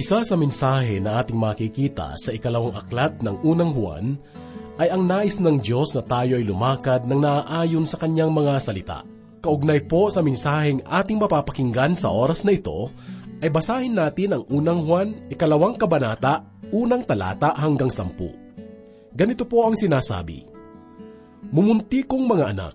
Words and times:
Isa 0.00 0.24
sa 0.24 0.32
mensahe 0.32 0.96
na 0.96 1.20
ating 1.20 1.36
makikita 1.36 2.16
sa 2.16 2.32
ikalawang 2.32 2.72
aklat 2.72 3.20
ng 3.20 3.44
unang 3.44 3.76
Juan 3.76 4.16
ay 4.80 4.88
ang 4.88 5.04
nais 5.04 5.36
ng 5.44 5.60
Diyos 5.60 5.92
na 5.92 6.00
tayo 6.00 6.40
ay 6.40 6.44
lumakad 6.48 7.04
ng 7.04 7.20
naaayon 7.20 7.84
sa 7.84 8.00
kanyang 8.00 8.32
mga 8.32 8.64
salita. 8.64 9.04
Kaugnay 9.44 9.84
po 9.84 10.08
sa 10.08 10.24
mensaheng 10.24 10.80
ating 10.88 11.20
mapapakinggan 11.20 11.92
sa 11.92 12.08
oras 12.16 12.48
na 12.48 12.56
ito, 12.56 12.88
ay 13.44 13.52
basahin 13.52 13.92
natin 13.92 14.40
ang 14.40 14.48
unang 14.48 14.88
Juan, 14.88 15.08
ikalawang 15.28 15.76
kabanata, 15.76 16.48
unang 16.72 17.04
talata 17.04 17.52
hanggang 17.60 17.92
sampu. 17.92 18.32
Ganito 19.12 19.44
po 19.44 19.68
ang 19.68 19.76
sinasabi, 19.76 20.48
Mumunti 21.52 22.08
kong 22.08 22.24
mga 22.24 22.56
anak, 22.56 22.74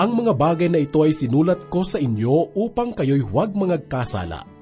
ang 0.00 0.16
mga 0.16 0.32
bagay 0.32 0.72
na 0.72 0.80
ito 0.80 1.04
ay 1.04 1.12
sinulat 1.12 1.68
ko 1.68 1.84
sa 1.84 2.00
inyo 2.00 2.56
upang 2.56 2.96
kayo'y 2.96 3.20
huwag 3.20 3.52
mangagkasala. 3.52 4.53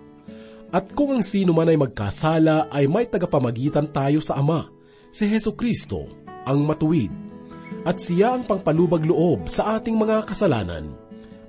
At 0.72 0.96
kung 0.96 1.12
ang 1.12 1.20
sino 1.20 1.52
man 1.52 1.68
ay 1.68 1.76
magkasala 1.76 2.72
ay 2.72 2.88
may 2.88 3.04
tagapamagitan 3.04 3.92
tayo 3.92 4.24
sa 4.24 4.40
Ama, 4.40 4.72
si 5.12 5.28
Heso 5.28 5.52
Kristo, 5.52 6.08
ang 6.48 6.64
matuwid. 6.64 7.12
At 7.84 8.00
siya 8.00 8.32
ang 8.32 8.48
pangpalubag 8.48 9.04
loob 9.04 9.52
sa 9.52 9.76
ating 9.76 10.00
mga 10.00 10.24
kasalanan. 10.24 10.96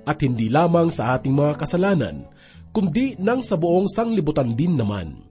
At 0.04 0.20
hindi 0.20 0.52
lamang 0.52 0.92
sa 0.92 1.16
ating 1.16 1.32
mga 1.32 1.56
kasalanan, 1.56 2.28
kundi 2.76 3.16
nang 3.16 3.40
sa 3.40 3.56
buong 3.56 3.88
sanglibutan 3.88 4.52
din 4.52 4.76
naman. 4.76 5.24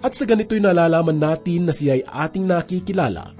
At 0.00 0.16
sa 0.16 0.24
ganito'y 0.24 0.64
nalalaman 0.64 1.20
natin 1.20 1.68
na 1.68 1.76
siya 1.76 2.00
ay 2.00 2.02
ating 2.08 2.48
nakikilala. 2.48 3.36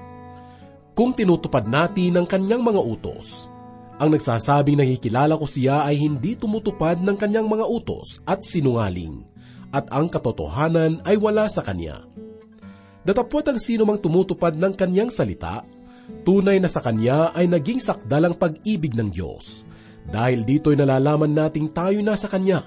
Kung 0.92 1.16
tinutupad 1.16 1.64
natin 1.64 2.20
ang 2.20 2.28
kanyang 2.28 2.60
mga 2.60 2.76
utos, 2.84 3.48
ang 3.96 4.12
nagsasabing 4.12 4.76
nakikilala 4.76 5.40
ko 5.40 5.48
siya 5.48 5.88
ay 5.88 5.96
hindi 5.96 6.36
tumutupad 6.36 7.00
ng 7.00 7.16
kanyang 7.16 7.48
mga 7.48 7.64
utos 7.64 8.20
at 8.28 8.44
sinungaling, 8.44 9.31
at 9.72 9.88
ang 9.88 10.12
katotohanan 10.12 11.00
ay 11.08 11.16
wala 11.16 11.48
sa 11.48 11.64
kanya. 11.64 12.04
Datapwat 13.02 13.50
ang 13.50 13.58
sino 13.58 13.82
mang 13.82 13.98
tumutupad 13.98 14.54
ng 14.54 14.76
kanyang 14.78 15.10
salita, 15.10 15.66
tunay 16.22 16.62
na 16.62 16.70
sa 16.70 16.78
kanya 16.78 17.34
ay 17.34 17.50
naging 17.50 17.82
sakdalang 17.82 18.38
pag-ibig 18.38 18.94
ng 18.94 19.10
Diyos, 19.10 19.66
dahil 20.06 20.46
dito'y 20.46 20.78
nalalaman 20.78 21.34
nating 21.34 21.72
tayo 21.74 21.98
na 22.04 22.14
sa 22.14 22.30
kanya 22.30 22.62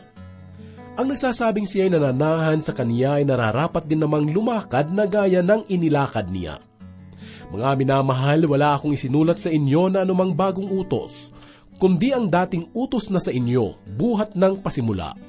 ang 0.96 1.12
nagsasabing 1.12 1.68
siya 1.68 1.92
ay 1.92 1.92
nananahan 1.92 2.64
sa 2.64 2.72
kanya 2.72 3.20
ay 3.20 3.28
nararapat 3.28 3.84
din 3.84 4.00
namang 4.00 4.32
lumakad 4.32 4.96
na 4.96 5.04
gaya 5.04 5.44
ng 5.44 5.68
inilakad 5.68 6.32
niya. 6.32 6.64
Mga 7.52 7.76
minamahal, 7.76 8.48
wala 8.48 8.80
akong 8.80 8.96
isinulat 8.96 9.36
sa 9.36 9.52
inyo 9.52 9.92
na 9.92 10.08
anumang 10.08 10.32
bagong 10.32 10.72
utos, 10.72 11.36
kundi 11.84 12.16
ang 12.16 12.32
dating 12.32 12.72
utos 12.72 13.12
na 13.12 13.20
sa 13.20 13.36
inyo, 13.36 13.76
buhat 14.00 14.40
ng 14.40 14.64
pasimula. 14.64 15.20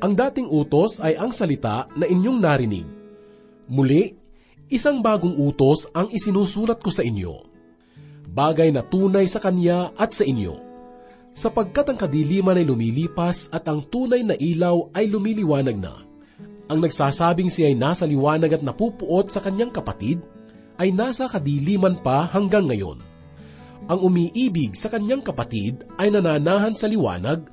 Ang 0.00 0.12
dating 0.12 0.48
utos 0.52 1.00
ay 1.00 1.16
ang 1.16 1.32
salita 1.32 1.88
na 1.96 2.04
inyong 2.04 2.38
narinig. 2.40 2.88
Muli, 3.66 4.12
isang 4.68 5.00
bagong 5.00 5.34
utos 5.40 5.88
ang 5.96 6.12
isinusulat 6.12 6.78
ko 6.84 6.92
sa 6.92 7.00
inyo. 7.00 7.34
Bagay 8.28 8.68
na 8.74 8.84
tunay 8.84 9.24
sa 9.24 9.40
kanya 9.40 9.96
at 9.96 10.12
sa 10.12 10.28
inyo 10.28 10.66
sapagkat 11.36 11.92
ang 11.92 11.98
kadiliman 12.00 12.56
ay 12.56 12.64
lumilipas 12.64 13.52
at 13.52 13.68
ang 13.68 13.84
tunay 13.84 14.24
na 14.24 14.32
ilaw 14.40 14.88
ay 14.96 15.04
lumiliwanag 15.12 15.76
na. 15.76 16.00
Ang 16.66 16.80
nagsasabing 16.80 17.52
siya 17.52 17.70
ay 17.70 17.76
nasa 17.76 18.08
liwanag 18.08 18.56
at 18.56 18.64
napupuot 18.64 19.28
sa 19.28 19.44
kanyang 19.44 19.70
kapatid 19.70 20.18
ay 20.80 20.90
nasa 20.90 21.28
kadiliman 21.28 22.00
pa 22.00 22.24
hanggang 22.24 22.66
ngayon. 22.66 22.98
Ang 23.86 24.00
umiibig 24.02 24.74
sa 24.74 24.88
kanyang 24.88 25.22
kapatid 25.22 25.84
ay 26.00 26.10
nananahan 26.10 26.74
sa 26.74 26.88
liwanag 26.88 27.46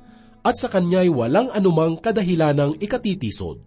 at 0.44 0.54
sa 0.60 0.68
kanya 0.68 1.00
ay 1.00 1.08
walang 1.08 1.48
anumang 1.50 1.96
kadahilanang 1.96 2.76
ikatitisod. 2.76 3.64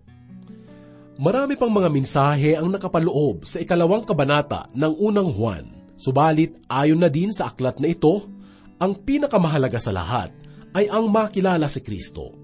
Marami 1.17 1.57
pang 1.57 1.73
mga 1.73 1.89
mensahe 1.89 2.53
ang 2.53 2.69
nakapaloob 2.69 3.41
sa 3.49 3.57
ikalawang 3.57 4.05
kabanata 4.05 4.69
ng 4.77 4.93
unang 5.01 5.33
Juan, 5.33 5.65
subalit 5.97 6.61
ayon 6.69 7.01
na 7.01 7.09
din 7.09 7.33
sa 7.33 7.49
aklat 7.49 7.81
na 7.81 7.89
ito 7.89 8.29
ang 8.77 8.93
pinakamahalaga 8.93 9.81
sa 9.81 9.89
lahat 9.89 10.29
ay 10.77 10.85
ang 10.85 11.09
makilala 11.09 11.65
si 11.65 11.81
Kristo. 11.81 12.37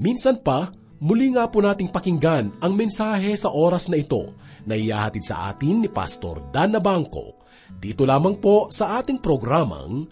Minsan 0.00 0.40
pa, 0.40 0.72
muli 1.04 1.36
nga 1.36 1.44
po 1.52 1.60
nating 1.60 1.92
pakinggan 1.92 2.64
ang 2.64 2.72
mensahe 2.72 3.36
sa 3.36 3.52
oras 3.52 3.92
na 3.92 4.00
ito 4.00 4.32
na 4.64 4.72
iyahatid 4.72 5.28
sa 5.28 5.52
atin 5.52 5.84
ni 5.84 5.92
Pastor 5.92 6.48
Dan 6.48 6.72
Nabangco 6.72 7.38
dito 7.76 8.08
lamang 8.08 8.40
po 8.40 8.72
sa 8.72 8.98
ating 8.98 9.20
programang 9.20 10.08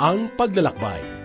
Ang 0.00 0.32
Paglalakbay. 0.34 1.23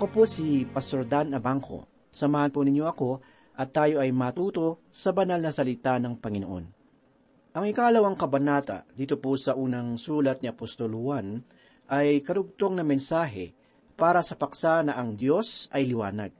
Ako 0.00 0.08
po 0.16 0.24
si 0.24 0.64
Pastor 0.64 1.04
Dan 1.04 1.36
Abangco. 1.36 1.84
Samahan 2.08 2.48
po 2.48 2.64
ninyo 2.64 2.88
ako 2.88 3.20
at 3.52 3.68
tayo 3.68 4.00
ay 4.00 4.16
matuto 4.16 4.80
sa 4.88 5.12
banal 5.12 5.44
na 5.44 5.52
salita 5.52 6.00
ng 6.00 6.16
Panginoon. 6.16 6.64
Ang 7.52 7.64
ikalawang 7.68 8.16
kabanata 8.16 8.88
dito 8.96 9.20
po 9.20 9.36
sa 9.36 9.52
unang 9.52 10.00
sulat 10.00 10.40
ni 10.40 10.48
Apostol 10.48 10.96
Juan 10.96 11.44
ay 11.92 12.24
karugtong 12.24 12.80
na 12.80 12.84
mensahe 12.88 13.52
para 13.92 14.24
sa 14.24 14.40
paksa 14.40 14.80
na 14.80 14.96
ang 14.96 15.20
Diyos 15.20 15.68
ay 15.68 15.92
liwanag. 15.92 16.32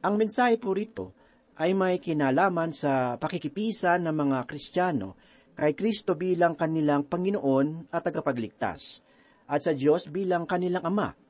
Ang 0.00 0.16
mensahe 0.16 0.56
po 0.56 0.72
rito 0.72 1.12
ay 1.60 1.76
may 1.76 2.00
kinalaman 2.00 2.72
sa 2.72 3.20
pakikipisan 3.20 4.08
ng 4.08 4.16
mga 4.24 4.48
Kristiyano 4.48 5.20
kay 5.52 5.76
Kristo 5.76 6.16
bilang 6.16 6.56
kanilang 6.56 7.04
Panginoon 7.04 7.92
at 7.92 8.08
tagapagligtas, 8.08 9.04
at 9.52 9.60
sa 9.60 9.76
Diyos 9.76 10.08
bilang 10.08 10.48
kanilang 10.48 10.88
Ama. 10.88 11.25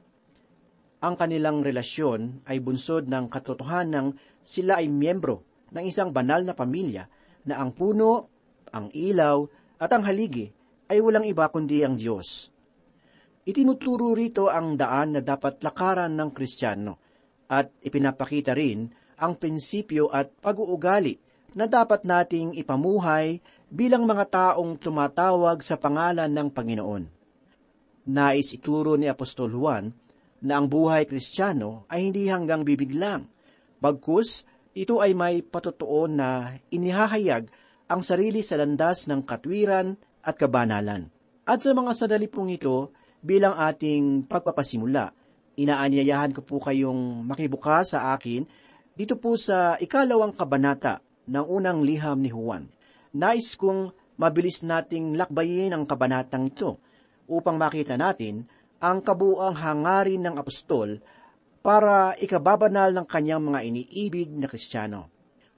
Ang 1.07 1.15
kanilang 1.15 1.63
relasyon 1.63 2.43
ay 2.51 2.59
bunsod 2.59 3.07
ng 3.07 3.31
katotohanang 3.31 4.19
sila 4.43 4.83
ay 4.83 4.91
miyembro 4.91 5.47
ng 5.71 5.87
isang 5.87 6.11
banal 6.11 6.43
na 6.43 6.51
pamilya 6.51 7.07
na 7.47 7.63
ang 7.63 7.71
puno, 7.71 8.27
ang 8.75 8.91
ilaw, 8.91 9.47
at 9.79 9.87
ang 9.95 10.03
haligi 10.03 10.51
ay 10.91 10.99
walang 10.99 11.23
iba 11.23 11.47
kundi 11.47 11.87
ang 11.87 11.95
Diyos. 11.95 12.51
Itinuturo 13.47 14.19
rito 14.19 14.51
ang 14.51 14.75
daan 14.75 15.15
na 15.15 15.23
dapat 15.23 15.63
lakaran 15.63 16.11
ng 16.11 16.35
Kristiyano 16.35 16.99
at 17.47 17.71
ipinapakita 17.87 18.51
rin 18.51 18.91
ang 19.23 19.39
prinsipyo 19.39 20.11
at 20.11 20.35
pag-uugali 20.43 21.23
na 21.55 21.71
dapat 21.71 22.03
nating 22.03 22.59
ipamuhay 22.59 23.39
bilang 23.71 24.11
mga 24.11 24.27
taong 24.27 24.75
tumatawag 24.83 25.63
sa 25.63 25.79
pangalan 25.79 26.35
ng 26.35 26.51
Panginoon. 26.51 27.05
Nais 28.11 28.51
ituro 28.51 28.99
ni 28.99 29.07
Apostol 29.07 29.55
Juan 29.55 30.06
na 30.43 30.61
ang 30.61 30.67
buhay 30.69 31.09
kristyano 31.09 31.89
ay 31.89 32.11
hindi 32.11 32.29
hanggang 32.29 32.67
bibig 32.67 32.93
lang. 32.93 33.29
Bagkus, 33.81 34.45
ito 34.77 35.01
ay 35.01 35.17
may 35.17 35.41
patotoo 35.41 36.05
na 36.09 36.53
inihahayag 36.69 37.49
ang 37.87 38.01
sarili 38.03 38.43
sa 38.43 38.61
landas 38.61 39.07
ng 39.09 39.25
katwiran 39.25 39.97
at 40.21 40.35
kabanalan. 40.37 41.09
At 41.47 41.63
sa 41.63 41.71
mga 41.73 41.93
sadali 41.95 42.27
pong 42.27 42.51
ito, 42.51 42.91
bilang 43.23 43.55
ating 43.57 44.27
pagpapasimula. 44.27 45.15
Inaanyayahan 45.57 46.37
ko 46.37 46.45
po 46.45 46.61
kayong 46.61 47.25
makibukas 47.25 47.97
sa 47.97 48.13
akin 48.13 48.45
dito 48.93 49.17
po 49.17 49.35
sa 49.41 49.75
ikalawang 49.81 50.37
kabanata 50.37 51.01
ng 51.27 51.45
unang 51.47 51.81
liham 51.83 52.21
ni 52.21 52.31
Juan. 52.31 52.69
Nais 53.17 53.57
kong 53.57 53.91
mabilis 54.21 54.61
nating 54.61 55.17
lakbayin 55.17 55.73
ang 55.73 55.89
kabanatang 55.89 56.53
ito 56.53 56.77
upang 57.27 57.57
makita 57.57 57.97
natin 57.99 58.47
ang 58.87 59.03
kabuang 59.03 59.59
hangarin 59.59 60.23
ng 60.23 60.39
apostol 60.39 61.03
para 61.59 62.15
ikababanal 62.23 62.95
ng 62.95 63.07
kanyang 63.11 63.43
mga 63.43 63.67
iniibig 63.67 64.31
na 64.31 64.47
kristyano. 64.47 65.11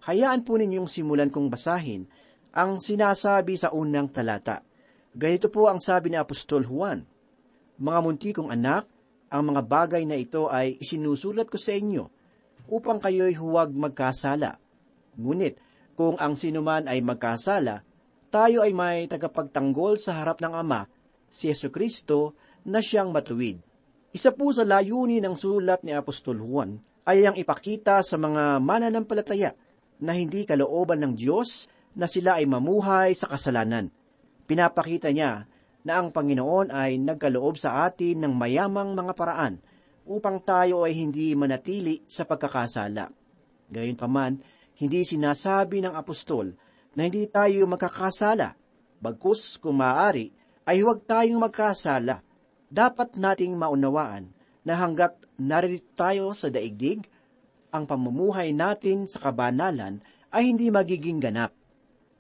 Hayaan 0.08 0.40
po 0.48 0.56
ninyong 0.56 0.88
simulan 0.88 1.28
kong 1.28 1.52
basahin 1.52 2.08
ang 2.56 2.80
sinasabi 2.80 3.60
sa 3.60 3.68
unang 3.76 4.08
talata. 4.08 4.64
Ganito 5.12 5.52
po 5.52 5.68
ang 5.68 5.76
sabi 5.76 6.08
ni 6.08 6.16
Apostol 6.16 6.64
Juan, 6.64 7.04
mga 7.76 7.98
munti 8.00 8.32
kong 8.32 8.48
anak, 8.48 8.88
ang 9.28 9.52
mga 9.52 9.62
bagay 9.68 10.08
na 10.08 10.16
ito 10.16 10.48
ay 10.48 10.80
isinusulat 10.80 11.52
ko 11.52 11.60
sa 11.60 11.76
inyo 11.76 12.08
upang 12.72 12.96
kayo'y 12.96 13.36
huwag 13.36 13.76
magkasala. 13.76 14.56
Ngunit, 15.20 15.60
kung 15.92 16.16
ang 16.16 16.32
sinuman 16.32 16.88
ay 16.88 17.04
magkasala, 17.04 17.84
tayo 18.32 18.64
ay 18.64 18.72
may 18.72 19.04
tagapagtanggol 19.04 20.00
sa 20.00 20.16
harap 20.16 20.40
ng 20.40 20.56
Ama, 20.56 20.88
si 21.28 21.52
Yesu 21.52 21.68
Kristo, 21.68 22.32
na 22.68 22.84
siyang 22.84 23.08
matuwid. 23.08 23.64
Isa 24.12 24.36
po 24.36 24.52
sa 24.52 24.68
layunin 24.68 25.24
ng 25.24 25.36
sulat 25.36 25.80
ni 25.80 25.96
Apostol 25.96 26.44
Juan 26.44 26.76
ay 27.08 27.24
ang 27.24 27.36
ipakita 27.36 28.04
sa 28.04 28.20
mga 28.20 28.60
mananampalataya 28.60 29.56
na 30.04 30.12
hindi 30.12 30.44
kalooban 30.44 31.00
ng 31.00 31.12
Diyos 31.16 31.64
na 31.96 32.04
sila 32.04 32.36
ay 32.36 32.44
mamuhay 32.44 33.16
sa 33.16 33.32
kasalanan. 33.32 33.88
Pinapakita 34.44 35.08
niya 35.08 35.48
na 35.84 35.92
ang 35.96 36.12
Panginoon 36.12 36.68
ay 36.68 37.00
nagkaloob 37.00 37.56
sa 37.56 37.88
atin 37.88 38.20
ng 38.24 38.32
mayamang 38.36 38.92
mga 38.92 39.12
paraan 39.16 39.60
upang 40.08 40.40
tayo 40.40 40.84
ay 40.84 40.96
hindi 40.96 41.32
manatili 41.32 42.04
sa 42.04 42.24
pagkakasala. 42.28 43.08
Gayunpaman, 43.68 44.40
hindi 44.80 45.04
sinasabi 45.04 45.84
ng 45.84 45.92
apostol 45.92 46.52
na 46.96 47.04
hindi 47.04 47.28
tayo 47.28 47.68
magkakasala. 47.68 48.56
Bagkus 48.98 49.60
kung 49.60 49.80
maaari, 49.80 50.32
ay 50.64 50.84
huwag 50.84 51.04
tayong 51.04 51.40
magkasala. 51.40 52.27
Dapat 52.68 53.16
nating 53.16 53.56
maunawaan 53.56 54.32
na 54.64 54.76
hanggat 54.76 55.16
naririto 55.40 55.88
tayo 55.96 56.36
sa 56.36 56.52
daigdig, 56.52 57.08
ang 57.72 57.88
pamumuhay 57.88 58.52
natin 58.52 59.08
sa 59.08 59.28
kabanalan 59.28 60.00
ay 60.32 60.52
hindi 60.52 60.68
magiging 60.68 61.20
ganap. 61.20 61.56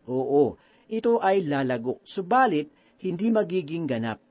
Oo, 0.08 0.56
ito 0.88 1.20
ay 1.20 1.44
lalago, 1.44 2.00
subalit 2.04 2.72
hindi 3.04 3.28
magiging 3.28 3.84
ganap. 3.84 4.24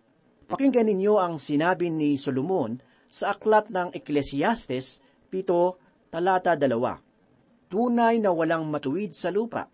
Pakinggan 0.50 0.90
ninyo 0.90 1.22
ang 1.22 1.38
sinabi 1.38 1.94
ni 1.94 2.18
Solomon 2.18 2.82
sa 3.08 3.38
aklat 3.38 3.70
ng 3.70 3.94
Ecclesiastes 3.94 5.06
7, 5.30 6.10
talata 6.10 6.58
2. 6.58 7.68
Tunay 7.68 8.16
na 8.24 8.32
walang 8.32 8.66
matuwid 8.68 9.12
sa 9.12 9.28
lupa, 9.28 9.68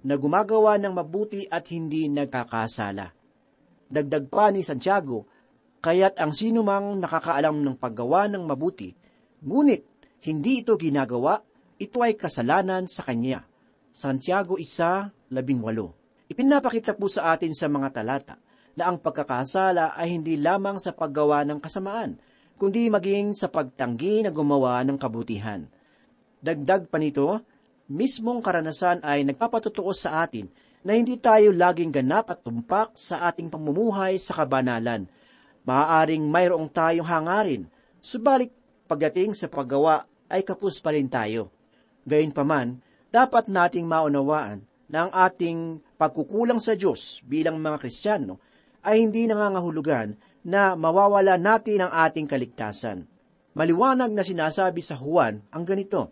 na 0.00 0.16
gumagawa 0.16 0.80
ng 0.80 0.96
mabuti 0.96 1.44
at 1.44 1.68
hindi 1.68 2.08
nagkakasala. 2.08 3.12
Dagdag 3.90 4.26
pa 4.32 4.48
ni 4.48 4.64
Santiago, 4.64 5.28
kaya't 5.80 6.20
ang 6.20 6.32
sinumang 6.36 7.00
nakakaalam 7.00 7.60
ng 7.64 7.76
paggawa 7.80 8.28
ng 8.28 8.44
mabuti, 8.44 8.92
ngunit 9.40 9.82
hindi 10.24 10.60
ito 10.60 10.76
ginagawa, 10.76 11.40
ito 11.80 12.04
ay 12.04 12.12
kasalanan 12.12 12.84
sa 12.84 13.08
kanya. 13.08 13.48
Santiago 13.90 14.60
1, 14.60 15.32
labing 15.32 15.64
walo. 15.64 15.96
Ipinapakita 16.28 16.94
po 16.94 17.08
sa 17.08 17.34
atin 17.34 17.56
sa 17.56 17.66
mga 17.66 17.88
talata 17.90 18.36
na 18.78 18.92
ang 18.92 19.00
pagkakasala 19.00 19.98
ay 19.98 20.14
hindi 20.14 20.38
lamang 20.38 20.78
sa 20.78 20.94
paggawa 20.94 21.42
ng 21.48 21.58
kasamaan, 21.58 22.20
kundi 22.60 22.86
maging 22.92 23.32
sa 23.32 23.48
pagtanggi 23.48 24.22
na 24.22 24.30
gumawa 24.30 24.84
ng 24.84 25.00
kabutihan. 25.00 25.64
Dagdag 26.38 26.86
pa 26.86 27.00
nito, 27.00 27.40
mismong 27.90 28.44
karanasan 28.44 29.02
ay 29.02 29.26
nagpapatutuo 29.26 29.90
sa 29.96 30.22
atin 30.22 30.46
na 30.84 30.96
hindi 30.96 31.16
tayo 31.20 31.52
laging 31.52 31.92
ganap 31.92 32.32
at 32.32 32.40
tumpak 32.40 32.96
sa 32.96 33.28
ating 33.28 33.52
pamumuhay 33.52 34.16
sa 34.16 34.44
kabanalan. 34.44 35.08
Maaaring 35.70 36.26
mayroong 36.26 36.66
tayong 36.66 37.06
hangarin, 37.06 37.70
subalit 38.02 38.50
pagdating 38.90 39.38
sa 39.38 39.46
paggawa 39.46 40.02
ay 40.26 40.42
kapus 40.42 40.82
pa 40.82 40.90
rin 40.90 41.06
tayo. 41.06 41.54
Gayunpaman, 42.02 42.82
dapat 43.14 43.46
nating 43.46 43.86
maunawaan 43.86 44.66
na 44.90 45.06
ang 45.06 45.12
ating 45.14 45.78
pagkukulang 45.94 46.58
sa 46.58 46.74
Diyos 46.74 47.22
bilang 47.22 47.62
mga 47.62 47.86
Kristiyano 47.86 48.42
ay 48.82 48.98
hindi 48.98 49.30
nangangahulugan 49.30 50.18
na 50.42 50.74
mawawala 50.74 51.38
natin 51.38 51.86
ang 51.86 51.92
ating 52.02 52.26
kaligtasan. 52.26 53.06
Maliwanag 53.54 54.10
na 54.10 54.26
sinasabi 54.26 54.82
sa 54.82 54.98
Juan 54.98 55.38
ang 55.54 55.62
ganito, 55.62 56.10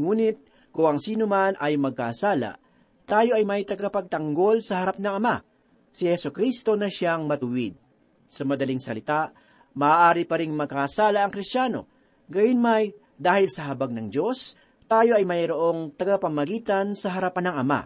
Ngunit 0.00 0.72
kung 0.72 0.96
ang 0.96 1.00
sino 1.04 1.28
man 1.28 1.60
ay 1.60 1.76
magkasala, 1.76 2.56
tayo 3.04 3.36
ay 3.36 3.44
may 3.44 3.68
tagapagtanggol 3.68 4.64
sa 4.64 4.80
harap 4.80 4.96
ng 4.96 5.12
Ama, 5.12 5.44
si 5.92 6.08
Yeso 6.08 6.32
Kristo 6.32 6.72
na 6.72 6.88
siyang 6.88 7.28
matuwid. 7.28 7.83
Sa 8.34 8.42
madaling 8.42 8.82
salita, 8.82 9.30
maaari 9.78 10.26
pa 10.26 10.42
rin 10.42 10.50
magkasala 10.50 11.22
ang 11.22 11.30
Krisyano, 11.30 11.86
gayon 12.26 12.58
may 12.58 12.90
dahil 13.14 13.46
sa 13.46 13.70
habag 13.70 13.94
ng 13.94 14.10
Diyos, 14.10 14.58
tayo 14.90 15.14
ay 15.14 15.22
mayroong 15.22 15.94
tagapamagitan 15.94 16.98
sa 16.98 17.14
harapan 17.14 17.54
ng 17.54 17.56
Ama. 17.62 17.80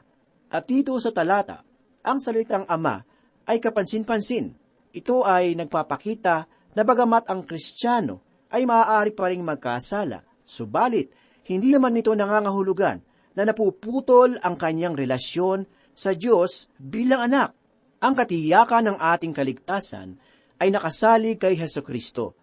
At 0.49 0.65
dito 0.65 0.97
sa 0.97 1.13
talata, 1.13 1.61
ang 2.01 2.17
salitang 2.17 2.65
ama 2.65 3.05
ay 3.45 3.61
kapansin-pansin. 3.61 4.57
Ito 4.97 5.29
ay 5.29 5.53
nagpapakita 5.53 6.37
na 6.73 6.83
bagamat 6.89 7.29
ang 7.29 7.45
Kristiyano 7.45 8.49
ay 8.49 8.65
maaari 8.65 9.13
pa 9.13 9.29
rin 9.29 9.45
magkasala, 9.45 10.25
subalit 10.49 11.13
hindi 11.45 11.73
naman 11.73 11.93
nito 11.93 12.17
nangangahulugan 12.17 13.05
na 13.37 13.43
napuputol 13.45 14.41
ang 14.41 14.57
kanyang 14.57 14.97
relasyon 14.97 15.69
sa 15.93 16.17
Diyos 16.17 16.73
bilang 16.81 17.29
anak. 17.29 17.53
Ang 17.99 18.15
katiyakan 18.15 18.95
ng 18.95 18.99
ating 19.01 19.35
kaligtasan 19.37 20.17
ay 20.59 20.69
nakasali 20.75 21.39
kay 21.39 21.55
Heso 21.55 21.81
Kristo. 21.83 22.35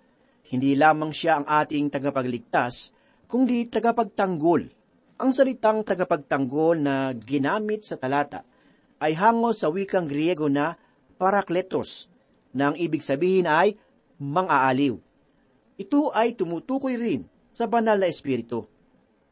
Hindi 0.48 0.76
lamang 0.76 1.12
siya 1.12 1.42
ang 1.42 1.46
ating 1.48 1.92
tagapagligtas, 1.92 2.96
kundi 3.28 3.68
tagapagtanggol 3.68 4.86
ang 5.16 5.32
salitang 5.32 5.88
tagapagtanggol 5.88 6.84
na 6.84 7.16
ginamit 7.16 7.88
sa 7.88 7.96
talata 7.96 8.44
ay 9.00 9.16
hango 9.16 9.56
sa 9.56 9.72
wikang 9.72 10.12
Griego 10.12 10.52
na 10.52 10.76
parakletos, 11.16 12.12
na 12.52 12.72
ang 12.72 12.76
ibig 12.76 13.00
sabihin 13.00 13.48
ay 13.48 13.80
mang-aaliw. 14.20 14.96
Ito 15.80 16.12
ay 16.12 16.36
tumutukoy 16.36 17.00
rin 17.00 17.28
sa 17.56 17.68
banal 17.68 18.00
na 18.00 18.12
espiritu. 18.12 18.68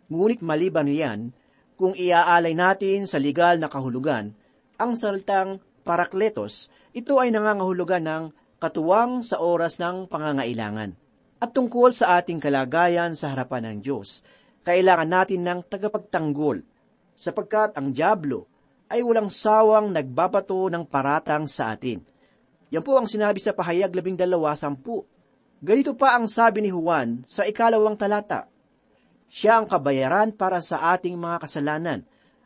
Ngunit 0.08 0.40
maliban 0.40 0.88
riyan, 0.88 1.36
kung 1.76 1.96
iaalay 1.96 2.56
natin 2.56 3.04
sa 3.04 3.20
legal 3.20 3.60
na 3.60 3.68
kahulugan, 3.68 4.32
ang 4.80 4.96
salitang 4.96 5.60
parakletos, 5.84 6.72
ito 6.96 7.20
ay 7.20 7.32
nangangahulugan 7.36 8.08
ng 8.08 8.24
katuwang 8.64 9.20
sa 9.20 9.44
oras 9.44 9.84
ng 9.84 10.08
pangangailangan. 10.08 10.96
At 11.44 11.52
tungkol 11.52 11.92
sa 11.92 12.16
ating 12.24 12.40
kalagayan 12.40 13.12
sa 13.12 13.36
harapan 13.36 13.68
ng 13.68 13.78
Diyos, 13.84 14.24
kailangan 14.64 15.12
natin 15.12 15.44
ng 15.44 15.60
tagapagtanggol, 15.68 16.64
sapagkat 17.12 17.76
ang 17.76 17.92
Diablo 17.92 18.48
ay 18.88 19.04
walang 19.04 19.28
sawang 19.28 19.92
nagbabato 19.92 20.72
ng 20.72 20.88
paratang 20.88 21.44
sa 21.44 21.76
atin. 21.76 22.00
Yan 22.72 22.80
po 22.80 22.96
ang 22.96 23.12
sinabi 23.12 23.44
sa 23.44 23.52
pahayag 23.52 23.92
labing 23.92 24.16
dalawa 24.16 24.56
sampu. 24.56 25.04
Ganito 25.60 26.00
pa 26.00 26.16
ang 26.16 26.32
sabi 26.32 26.64
ni 26.64 26.72
Juan 26.72 27.28
sa 27.28 27.44
ikalawang 27.44 28.00
talata. 28.00 28.48
Siya 29.28 29.60
ang 29.60 29.68
kabayaran 29.68 30.32
para 30.32 30.64
sa 30.64 30.96
ating 30.96 31.20
mga 31.20 31.44
kasalanan, 31.44 32.00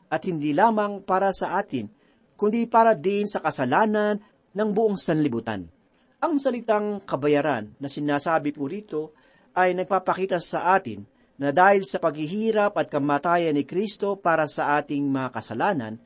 at 0.10 0.26
hindi 0.26 0.58
lamang 0.58 1.06
para 1.06 1.30
sa 1.30 1.62
atin, 1.62 1.86
kundi 2.34 2.66
para 2.66 2.98
din 2.98 3.30
sa 3.30 3.46
kasalanan 3.46 4.18
ng 4.58 4.70
buong 4.74 4.98
sanlibutan. 4.98 5.77
Ang 6.18 6.42
salitang 6.42 7.06
kabayaran 7.06 7.78
na 7.78 7.86
sinasabi 7.86 8.50
po 8.50 8.66
rito 8.66 9.14
ay 9.54 9.78
nagpapakita 9.78 10.42
sa 10.42 10.74
atin 10.74 11.06
na 11.38 11.54
dahil 11.54 11.86
sa 11.86 12.02
paghihirap 12.02 12.74
at 12.74 12.90
kamatayan 12.90 13.54
ni 13.54 13.70
Kristo 13.70 14.18
para 14.18 14.50
sa 14.50 14.82
ating 14.82 15.14
mga 15.14 15.30
kasalanan, 15.38 16.02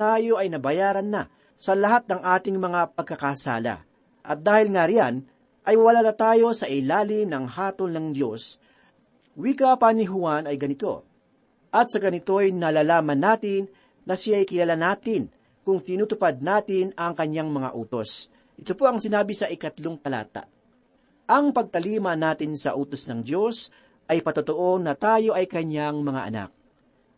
tayo 0.00 0.40
ay 0.40 0.48
nabayaran 0.48 1.04
na 1.04 1.28
sa 1.60 1.76
lahat 1.76 2.08
ng 2.08 2.24
ating 2.24 2.56
mga 2.56 2.96
pagkakasala. 2.96 3.84
At 4.24 4.40
dahil 4.40 4.72
nga 4.72 4.88
riyan, 4.88 5.20
ay 5.68 5.76
wala 5.76 6.00
na 6.00 6.16
tayo 6.16 6.56
sa 6.56 6.64
ilalim 6.64 7.28
ng 7.28 7.44
hatol 7.44 7.92
ng 7.92 8.16
Diyos. 8.16 8.56
Wika 9.36 9.76
pa 9.76 9.92
ni 9.92 10.08
Juan 10.08 10.48
ay 10.48 10.56
ganito, 10.56 11.04
At 11.68 11.92
sa 11.92 12.00
ganito'y 12.00 12.56
nalalaman 12.56 13.20
natin 13.20 13.68
na 14.08 14.16
siya 14.16 14.40
ay 14.40 14.48
kilala 14.48 14.72
natin 14.72 15.28
kung 15.68 15.84
tinutupad 15.84 16.40
natin 16.40 16.96
ang 16.96 17.12
kanyang 17.12 17.52
mga 17.52 17.76
utos. 17.76 18.32
Ito 18.54 18.78
po 18.78 18.86
ang 18.86 19.02
sinabi 19.02 19.34
sa 19.34 19.50
ikatlong 19.50 19.98
talata. 19.98 20.46
Ang 21.26 21.50
pagtalima 21.50 22.14
natin 22.14 22.54
sa 22.54 22.76
utos 22.78 23.08
ng 23.10 23.24
Diyos 23.24 23.72
ay 24.06 24.20
patotoo 24.20 24.76
na 24.78 24.94
tayo 24.94 25.32
ay 25.32 25.48
kanyang 25.48 26.04
mga 26.04 26.22
anak. 26.28 26.50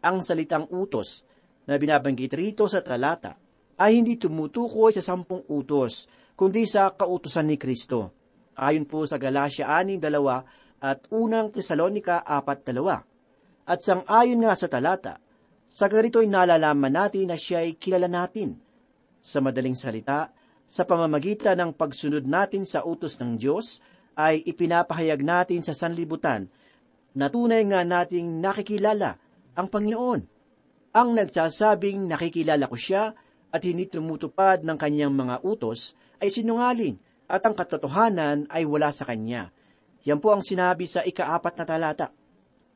Ang 0.06 0.22
salitang 0.22 0.70
utos 0.70 1.26
na 1.66 1.76
binabanggit 1.76 2.32
rito 2.32 2.70
sa 2.70 2.80
talata 2.80 3.34
ay 3.76 4.00
hindi 4.00 4.16
tumutukoy 4.16 4.94
sa 4.94 5.04
sampung 5.04 5.44
utos, 5.52 6.08
kundi 6.38 6.64
sa 6.64 6.94
kautusan 6.94 7.50
ni 7.50 7.60
Kristo. 7.60 8.14
Ayon 8.56 8.88
po 8.88 9.04
sa 9.04 9.20
Galatia 9.20 9.68
6.2 9.68 10.80
at 10.80 11.04
unang 11.12 11.52
Tesalonika 11.52 12.24
4.2. 12.24 13.68
At 13.68 13.82
sang 13.82 14.06
ayon 14.08 14.40
nga 14.46 14.54
sa 14.56 14.70
talata, 14.70 15.20
sa 15.66 15.90
ganito'y 15.90 16.30
nalalaman 16.30 16.94
natin 16.94 17.28
na 17.28 17.36
siya 17.36 17.66
ay 17.66 17.76
kilala 17.76 18.08
natin. 18.08 18.56
Sa 19.20 19.42
madaling 19.42 19.76
salita, 19.76 20.30
sa 20.66 20.82
pamamagitan 20.82 21.58
ng 21.62 21.70
pagsunod 21.74 22.26
natin 22.26 22.66
sa 22.66 22.82
utos 22.82 23.16
ng 23.22 23.38
Diyos, 23.38 23.78
ay 24.16 24.42
ipinapahayag 24.42 25.20
natin 25.22 25.60
sa 25.60 25.76
sanlibutan 25.76 26.48
na 27.16 27.28
tunay 27.28 27.64
nga 27.68 27.84
nating 27.84 28.40
nakikilala 28.40 29.16
ang 29.56 29.68
Panginoon. 29.68 30.20
Ang 30.96 31.08
nagsasabing 31.12 32.08
nakikilala 32.08 32.68
ko 32.68 32.76
siya 32.76 33.12
at 33.52 33.60
hindi 33.64 33.88
tumutupad 33.88 34.64
ng 34.64 34.76
kanyang 34.80 35.12
mga 35.12 35.44
utos 35.44 35.96
ay 36.20 36.32
sinungaling 36.32 36.96
at 37.28 37.44
ang 37.44 37.52
katotohanan 37.52 38.48
ay 38.48 38.64
wala 38.64 38.88
sa 38.92 39.04
kanya. 39.04 39.52
Yan 40.08 40.22
po 40.22 40.32
ang 40.32 40.40
sinabi 40.40 40.88
sa 40.88 41.04
ikaapat 41.04 41.54
na 41.60 41.64
talata. 41.66 42.06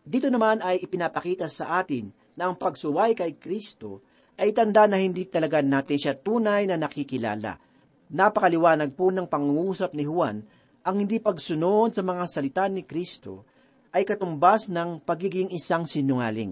Dito 0.00 0.28
naman 0.28 0.60
ay 0.60 0.82
ipinapakita 0.84 1.46
sa 1.48 1.80
atin 1.80 2.10
na 2.36 2.48
ang 2.48 2.56
pagsuway 2.56 3.14
kay 3.14 3.36
Kristo 3.36 4.02
ay 4.40 4.56
tanda 4.56 4.88
na 4.88 4.96
hindi 4.96 5.28
talaga 5.28 5.60
natin 5.60 6.00
siya 6.00 6.16
tunay 6.16 6.64
na 6.64 6.80
nakikilala. 6.80 7.69
Napakaliwanag 8.10 8.98
po 8.98 9.14
ng 9.14 9.30
pangungusap 9.30 9.94
ni 9.94 10.02
Juan 10.02 10.42
ang 10.82 10.96
hindi 10.98 11.22
pagsunod 11.22 11.94
sa 11.94 12.02
mga 12.02 12.24
salita 12.26 12.66
ni 12.66 12.82
Kristo 12.82 13.46
ay 13.94 14.02
katumbas 14.02 14.66
ng 14.66 14.98
pagiging 15.06 15.54
isang 15.54 15.86
sinungaling. 15.86 16.50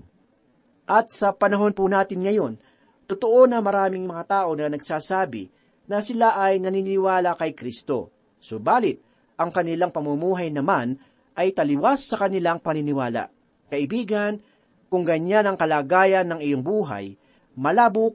At 0.87 1.11
sa 1.11 1.35
panahon 1.35 1.75
po 1.75 1.91
natin 1.91 2.23
ngayon, 2.23 2.63
totoo 3.11 3.51
na 3.51 3.59
maraming 3.59 4.07
mga 4.07 4.25
tao 4.31 4.55
na 4.55 4.71
nagsasabi 4.71 5.51
na 5.91 5.99
sila 5.99 6.39
ay 6.39 6.63
naniniwala 6.63 7.35
kay 7.35 7.59
Kristo. 7.59 8.15
Subalit, 8.39 9.03
ang 9.35 9.51
kanilang 9.51 9.91
pamumuhay 9.91 10.55
naman 10.55 10.95
ay 11.35 11.51
taliwas 11.51 12.07
sa 12.07 12.23
kanilang 12.23 12.63
paniniwala. 12.63 13.35
Kaibigan, 13.67 14.39
kung 14.87 15.03
ganyan 15.03 15.45
ang 15.45 15.59
kalagayan 15.59 16.27
ng 16.31 16.41
iyong 16.41 16.63
buhay, 16.63 17.19
malabo, 17.59 18.15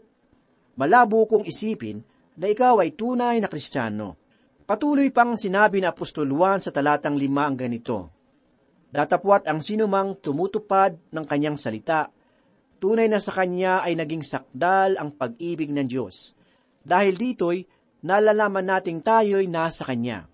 malabo 0.79 1.27
kong 1.27 1.43
isipin 1.43 2.01
na 2.40 2.48
ikaw 2.50 2.82
ay 2.82 2.98
tunay 2.98 3.38
na 3.42 3.50
kristyano. 3.50 4.18
Patuloy 4.63 5.12
pang 5.12 5.36
sinabi 5.36 5.84
na 5.84 5.92
Apostol 5.92 6.32
Juan 6.32 6.63
sa 6.63 6.72
talatang 6.72 7.20
lima 7.20 7.46
ang 7.46 7.60
ganito, 7.60 8.13
Datapwat 8.94 9.50
ang 9.50 9.58
sinumang 9.58 10.22
tumutupad 10.22 10.94
ng 11.10 11.25
kanyang 11.25 11.58
salita, 11.58 12.13
tunay 12.78 13.10
na 13.10 13.18
sa 13.18 13.34
kanya 13.34 13.82
ay 13.82 13.98
naging 13.98 14.22
sakdal 14.22 15.02
ang 15.02 15.18
pag-ibig 15.18 15.74
ng 15.74 15.90
Diyos. 15.90 16.38
Dahil 16.86 17.18
dito'y 17.18 17.66
nalalaman 18.04 18.68
nating 18.68 19.00
tayo'y 19.02 19.48
nasa 19.48 19.88
Kanya. 19.88 20.28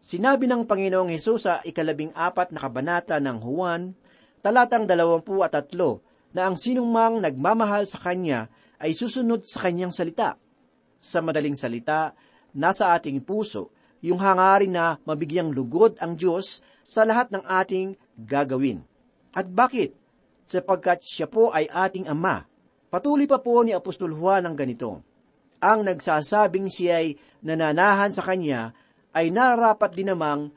Sinabi 0.00 0.48
ng 0.48 0.64
Panginoong 0.64 1.12
Hesus 1.12 1.44
sa 1.44 1.60
ikalabing 1.60 2.14
apat 2.16 2.54
na 2.54 2.62
kabanata 2.62 3.20
ng 3.20 3.36
Juan, 3.42 3.92
talatang 4.40 4.88
dalawampu 4.88 5.44
at 5.44 5.52
tatlo, 5.52 6.00
na 6.30 6.46
ang 6.46 6.54
sinumang 6.54 7.18
nagmamahal 7.20 7.84
sa 7.84 7.98
Kanya 8.00 8.48
ay 8.80 8.94
susunod 8.94 9.44
sa 9.44 9.66
Kanyang 9.66 9.92
salita. 9.92 10.38
Sa 11.00 11.24
madaling 11.24 11.56
salita, 11.56 12.12
nasa 12.52 12.92
ating 12.92 13.24
puso 13.24 13.72
yung 14.04 14.20
hangarin 14.20 14.72
na 14.72 14.96
mabigyang 15.04 15.52
lugod 15.52 15.96
ang 16.00 16.16
Diyos 16.16 16.60
sa 16.84 17.04
lahat 17.04 17.32
ng 17.32 17.44
ating 17.44 17.96
gagawin. 18.16 18.84
At 19.32 19.48
bakit? 19.48 19.96
Sapagkat 20.50 21.04
siya 21.04 21.30
po 21.30 21.52
ay 21.54 21.68
ating 21.70 22.10
Ama. 22.10 22.44
Patuloy 22.90 23.24
pa 23.30 23.38
po 23.38 23.62
ni 23.62 23.70
Apostol 23.70 24.10
Juan 24.12 24.42
ng 24.44 24.56
ganito, 24.58 24.98
Ang 25.62 25.86
nagsasabing 25.86 26.66
siya 26.72 27.04
ay 27.04 27.14
nananahan 27.44 28.10
sa 28.10 28.24
Kanya 28.24 28.74
ay 29.14 29.30
nararapat 29.30 29.94
din 29.94 30.10
namang 30.10 30.50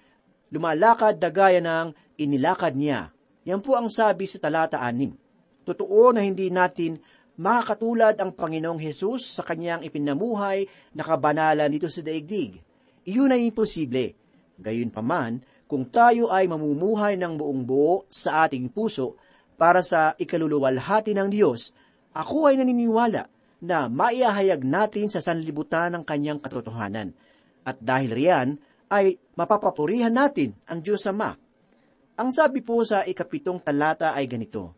lumalakad 0.49 1.19
na 1.19 1.29
gaya 1.29 1.61
ng 1.61 1.93
inilakad 2.17 2.73
niya. 2.73 3.13
Yan 3.43 3.59
po 3.59 3.75
ang 3.75 3.91
sabi 3.91 4.23
sa 4.25 4.39
talata 4.39 4.79
6. 4.79 5.67
Totoo 5.67 6.15
na 6.15 6.23
hindi 6.23 6.47
natin 6.51 6.99
makakatulad 7.39 8.19
ang 8.21 8.33
Panginoong 8.33 8.81
Hesus 8.81 9.39
sa 9.39 9.43
kanyang 9.45 9.81
ipinamuhay 9.85 10.69
na 10.93 11.01
kabanalan 11.01 11.69
dito 11.73 11.89
sa 11.89 12.05
daigdig 12.05 12.61
iyon 13.07 13.35
ay 13.35 13.47
imposible. 13.47 14.15
Gayunpaman, 14.59 15.43
kung 15.67 15.89
tayo 15.89 16.31
ay 16.31 16.47
mamumuhay 16.47 17.19
ng 17.19 17.39
buong 17.39 17.63
buo 17.65 18.05
sa 18.07 18.47
ating 18.47 18.71
puso 18.71 19.17
para 19.57 19.81
sa 19.81 20.13
ikaluluwalhati 20.15 21.15
ng 21.15 21.29
Diyos, 21.31 21.73
ako 22.13 22.51
ay 22.51 22.59
naniniwala 22.61 23.27
na 23.63 23.87
maiahayag 23.87 24.61
natin 24.67 25.07
sa 25.07 25.23
sanlibutan 25.23 25.95
ng 25.95 26.03
kanyang 26.03 26.39
katotohanan. 26.39 27.15
At 27.63 27.79
dahil 27.79 28.11
riyan, 28.11 28.49
ay 28.91 29.17
mapapapurihan 29.33 30.13
natin 30.13 30.53
ang 30.69 30.83
Diyos 30.83 31.07
Ama. 31.09 31.33
Ang 32.13 32.29
sabi 32.29 32.61
po 32.61 32.85
sa 32.85 33.01
ikapitong 33.07 33.57
talata 33.63 34.13
ay 34.13 34.29
ganito, 34.29 34.75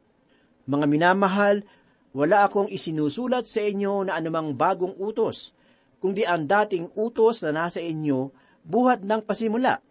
Mga 0.70 0.86
minamahal, 0.88 1.66
wala 2.16 2.48
akong 2.48 2.72
isinusulat 2.72 3.44
sa 3.44 3.60
inyo 3.60 4.08
na 4.08 4.16
anumang 4.16 4.56
bagong 4.56 4.96
utos, 4.96 5.52
kundi 6.00 6.24
ang 6.24 6.48
dating 6.48 6.96
utos 6.96 7.44
na 7.44 7.52
nasa 7.52 7.84
inyo 7.84 8.32
buhat 8.64 9.04
ng 9.04 9.28
pasimula. 9.28 9.84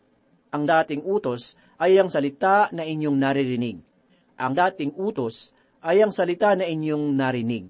Ang 0.48 0.64
dating 0.64 1.04
utos 1.04 1.60
ay 1.76 2.00
ang 2.00 2.08
salita 2.08 2.72
na 2.72 2.88
inyong 2.88 3.20
naririnig. 3.20 3.76
Ang 4.40 4.52
dating 4.56 4.96
utos 4.96 5.52
ay 5.84 6.00
ang 6.00 6.16
salita 6.16 6.56
na 6.56 6.64
inyong 6.64 7.12
narinig. 7.12 7.68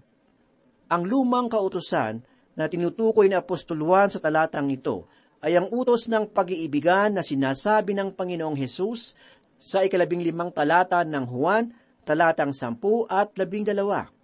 Ang 0.86 1.02
lumang 1.10 1.50
kautosan 1.50 2.22
na 2.54 2.70
tinutukoy 2.70 3.26
ni 3.26 3.34
Apostol 3.34 3.82
Juan 3.82 4.06
sa 4.06 4.22
talatang 4.22 4.70
ito 4.70 5.10
ay 5.42 5.58
ang 5.58 5.66
utos 5.74 6.06
ng 6.06 6.30
pag-iibigan 6.30 7.10
na 7.10 7.26
sinasabi 7.26 7.90
ng 7.98 8.14
Panginoong 8.14 8.54
Hesus 8.54 9.18
sa 9.58 9.82
ikalabing 9.82 10.22
limang 10.22 10.54
talata 10.54 11.02
ng 11.02 11.26
Juan, 11.26 11.74
talatang 12.06 12.54
sampu 12.54 13.02
at 13.10 13.34
labing 13.34 13.66
dalawa 13.66 14.14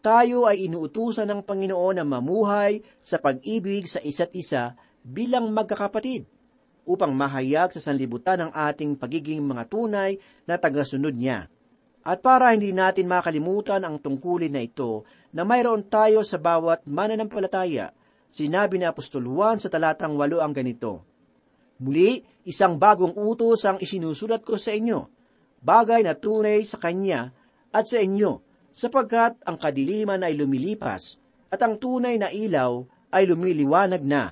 tayo 0.00 0.48
ay 0.48 0.68
inuutusan 0.68 1.28
ng 1.28 1.40
Panginoon 1.44 2.00
na 2.00 2.04
mamuhay 2.04 2.80
sa 3.00 3.20
pag-ibig 3.20 3.84
sa 3.84 4.00
isa't 4.00 4.32
isa 4.32 4.76
bilang 5.04 5.52
magkakapatid 5.52 6.24
upang 6.88 7.12
mahayag 7.12 7.70
sa 7.70 7.80
sanlibutan 7.80 8.48
ang 8.48 8.52
ating 8.52 8.96
pagiging 8.96 9.44
mga 9.44 9.68
tunay 9.68 10.16
na 10.48 10.56
tagasunod 10.56 11.12
niya. 11.14 11.46
At 12.00 12.24
para 12.24 12.56
hindi 12.56 12.72
natin 12.72 13.06
makalimutan 13.06 13.84
ang 13.84 14.00
tungkulin 14.00 14.56
na 14.56 14.64
ito 14.64 15.04
na 15.36 15.44
mayroon 15.44 15.84
tayo 15.84 16.24
sa 16.24 16.40
bawat 16.40 16.88
mananampalataya, 16.88 17.92
sinabi 18.32 18.80
ni 18.80 18.88
Apostol 18.88 19.28
Juan 19.28 19.60
sa 19.60 19.68
talatang 19.68 20.16
walo 20.16 20.40
ang 20.40 20.56
ganito, 20.56 21.04
Muli, 21.80 22.20
isang 22.44 22.76
bagong 22.76 23.16
utos 23.16 23.64
ang 23.64 23.80
isinusulat 23.80 24.44
ko 24.44 24.56
sa 24.56 24.72
inyo, 24.72 25.08
bagay 25.60 26.04
na 26.04 26.16
tunay 26.16 26.64
sa 26.64 26.76
Kanya 26.76 27.32
at 27.72 27.88
sa 27.88 28.00
inyo, 28.00 28.49
sapagkat 28.70 29.38
ang 29.44 29.58
kadiliman 29.58 30.22
ay 30.22 30.34
lumilipas 30.38 31.18
at 31.50 31.60
ang 31.60 31.76
tunay 31.76 32.16
na 32.16 32.30
ilaw 32.30 32.86
ay 33.10 33.26
lumiliwanag 33.26 34.02
na. 34.06 34.30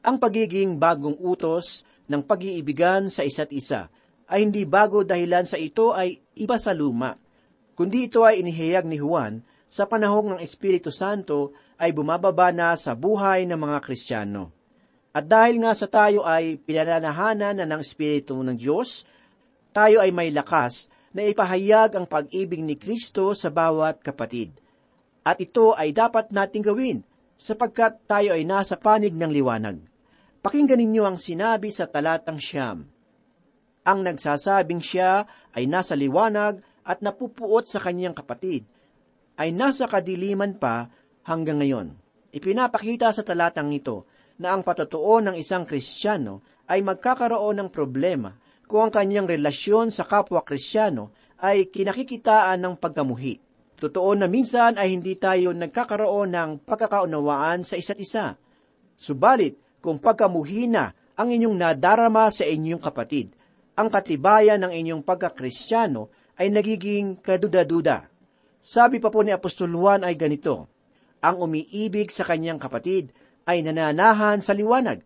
Ang 0.00 0.16
pagiging 0.16 0.80
bagong 0.80 1.16
utos 1.20 1.84
ng 2.08 2.22
pag-iibigan 2.24 3.12
sa 3.12 3.26
isa't 3.26 3.52
isa 3.52 3.92
ay 4.26 4.42
hindi 4.42 4.66
bago 4.66 5.04
dahilan 5.06 5.46
sa 5.46 5.60
ito 5.60 5.94
ay 5.94 6.18
iba 6.38 6.56
sa 6.58 6.74
luma, 6.74 7.14
kundi 7.78 8.10
ito 8.10 8.26
ay 8.26 8.42
inihayag 8.42 8.88
ni 8.88 8.98
Juan 8.98 9.44
sa 9.66 9.84
panahong 9.84 10.34
ng 10.34 10.40
Espiritu 10.40 10.88
Santo 10.88 11.52
ay 11.76 11.92
bumababa 11.92 12.50
na 12.54 12.72
sa 12.74 12.96
buhay 12.96 13.44
ng 13.44 13.58
mga 13.58 13.78
Kristiyano. 13.84 14.54
At 15.16 15.28
dahil 15.28 15.64
nga 15.64 15.72
sa 15.72 15.88
tayo 15.88 16.24
ay 16.24 16.60
pinananahanan 16.60 17.56
na 17.60 17.64
ng 17.64 17.80
Espiritu 17.80 18.36
ng 18.40 18.56
Diyos, 18.56 19.08
tayo 19.72 20.00
ay 20.00 20.12
may 20.12 20.32
lakas 20.32 20.88
na 21.16 21.24
ipahayag 21.24 21.96
ang 21.96 22.04
pag-ibig 22.04 22.60
ni 22.60 22.76
Kristo 22.76 23.32
sa 23.32 23.48
bawat 23.48 24.04
kapatid. 24.04 24.52
At 25.24 25.40
ito 25.40 25.72
ay 25.72 25.96
dapat 25.96 26.28
nating 26.28 26.60
gawin 26.68 27.00
sapagkat 27.40 28.04
tayo 28.04 28.36
ay 28.36 28.44
nasa 28.44 28.76
panig 28.76 29.16
ng 29.16 29.32
liwanag. 29.32 29.80
Pakinggan 30.44 30.76
ninyo 30.76 31.08
ang 31.08 31.16
sinabi 31.16 31.72
sa 31.72 31.88
talatang 31.88 32.36
siyam. 32.36 32.84
Ang 33.88 33.98
nagsasabing 34.04 34.84
siya 34.84 35.24
ay 35.56 35.64
nasa 35.64 35.96
liwanag 35.96 36.60
at 36.84 37.00
napupuot 37.00 37.64
sa 37.64 37.80
kanyang 37.80 38.14
kapatid, 38.14 38.68
ay 39.40 39.56
nasa 39.56 39.88
kadiliman 39.88 40.60
pa 40.60 40.92
hanggang 41.24 41.64
ngayon. 41.64 41.96
Ipinapakita 42.30 43.10
sa 43.10 43.24
talatang 43.24 43.72
ito 43.72 44.04
na 44.36 44.52
ang 44.52 44.60
patotoo 44.60 45.24
ng 45.24 45.34
isang 45.40 45.64
Kristiyano 45.64 46.44
ay 46.68 46.84
magkakaroon 46.84 47.56
ng 47.56 47.70
problema 47.72 48.36
kung 48.66 48.86
ang 48.86 48.92
kanyang 48.92 49.30
relasyon 49.30 49.94
sa 49.94 50.04
kapwa 50.04 50.42
Kristiyano 50.42 51.14
ay 51.40 51.70
kinakikitaan 51.70 52.58
ng 52.62 52.74
pagkamuhi. 52.76 53.38
Totoo 53.76 54.16
na 54.16 54.26
minsan 54.26 54.74
ay 54.80 54.96
hindi 54.96 55.14
tayo 55.20 55.54
nagkakaroon 55.54 56.32
ng 56.32 56.50
pagkakaunawaan 56.66 57.62
sa 57.62 57.78
isa't 57.78 58.00
isa. 58.00 58.34
Subalit, 58.96 59.56
kung 59.84 60.02
pagkamuhi 60.02 60.66
na 60.66 60.90
ang 61.14 61.28
inyong 61.30 61.54
nadarama 61.54 62.32
sa 62.32 62.48
inyong 62.48 62.82
kapatid, 62.82 63.36
ang 63.76 63.92
katibayan 63.92 64.64
ng 64.64 64.72
inyong 64.72 65.02
pagkakristyano 65.04 66.08
ay 66.40 66.48
nagiging 66.48 67.20
kaduda-duda. 67.20 68.08
Sabi 68.64 68.98
pa 68.98 69.12
po 69.12 69.20
ni 69.22 69.30
Apostol 69.30 69.70
Juan 69.76 70.02
ay 70.02 70.16
ganito, 70.16 70.66
Ang 71.20 71.44
umiibig 71.44 72.08
sa 72.10 72.24
kanyang 72.24 72.58
kapatid 72.58 73.12
ay 73.46 73.62
nananahan 73.62 74.40
sa 74.40 74.56
liwanag, 74.56 75.04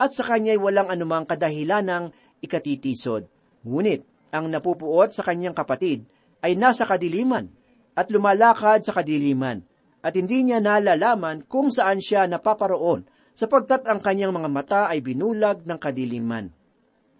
at 0.00 0.10
sa 0.10 0.26
kanya'y 0.26 0.58
walang 0.58 0.90
anumang 0.90 1.26
kadahilan 1.28 1.84
ng 1.86 2.04
ikatitisod. 2.42 3.30
Ngunit, 3.62 4.02
ang 4.34 4.50
napupuot 4.50 5.14
sa 5.14 5.22
kanyang 5.22 5.54
kapatid 5.54 6.04
ay 6.42 6.58
nasa 6.58 6.82
kadiliman, 6.84 7.46
at 7.92 8.08
lumalakad 8.08 8.82
sa 8.82 8.92
kadiliman, 8.96 9.62
at 10.02 10.18
hindi 10.18 10.42
niya 10.42 10.58
nalalaman 10.58 11.46
kung 11.46 11.70
saan 11.70 12.02
siya 12.02 12.26
napaparoon, 12.26 13.06
sapagkat 13.32 13.86
ang 13.86 14.02
kanyang 14.02 14.34
mga 14.34 14.48
mata 14.50 14.82
ay 14.90 15.00
binulag 15.00 15.62
ng 15.62 15.78
kadiliman. 15.78 16.50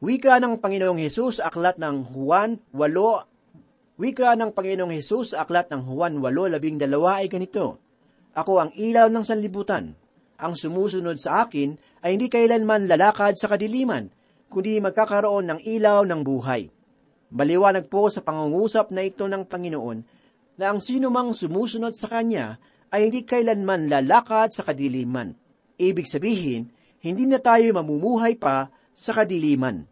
Wika 0.02 0.42
ng 0.42 0.58
Panginoong 0.58 0.98
Hesus 0.98 1.38
aklat 1.38 1.78
ng 1.78 2.10
Juan 2.10 2.58
8, 2.74 4.02
Wika 4.02 4.34
ng 4.34 4.50
Panginoong 4.50 4.90
Hesus 4.98 5.30
aklat 5.38 5.70
ng 5.70 5.86
Juan 5.86 6.18
8:12 6.18 6.82
ay 7.22 7.30
ganito, 7.30 7.78
Ako 8.34 8.52
ang 8.58 8.70
ilaw 8.74 9.06
ng 9.12 9.22
sanlibutan. 9.22 9.94
Ang 10.42 10.58
sumusunod 10.58 11.22
sa 11.22 11.46
akin 11.46 11.78
ay 12.02 12.18
hindi 12.18 12.26
kailanman 12.26 12.90
lalakad 12.90 13.38
sa 13.38 13.46
kadiliman, 13.46 14.10
kundi 14.52 14.76
magkakaroon 14.84 15.48
ng 15.48 15.60
ilaw 15.64 16.04
ng 16.04 16.20
buhay. 16.20 16.68
Baliwanag 17.32 17.88
po 17.88 18.12
sa 18.12 18.20
pangungusap 18.20 18.92
na 18.92 19.08
ito 19.08 19.24
ng 19.24 19.48
Panginoon 19.48 19.98
na 20.60 20.68
ang 20.68 20.84
sino 20.84 21.08
mang 21.08 21.32
sumusunod 21.32 21.96
sa 21.96 22.12
Kanya 22.12 22.60
ay 22.92 23.08
hindi 23.08 23.24
kailanman 23.24 23.88
lalakad 23.88 24.52
sa 24.52 24.68
kadiliman. 24.68 25.32
Ibig 25.80 26.04
sabihin, 26.04 26.68
hindi 27.00 27.24
na 27.24 27.40
tayo 27.40 27.64
mamumuhay 27.72 28.36
pa 28.36 28.68
sa 28.92 29.16
kadiliman. 29.16 29.88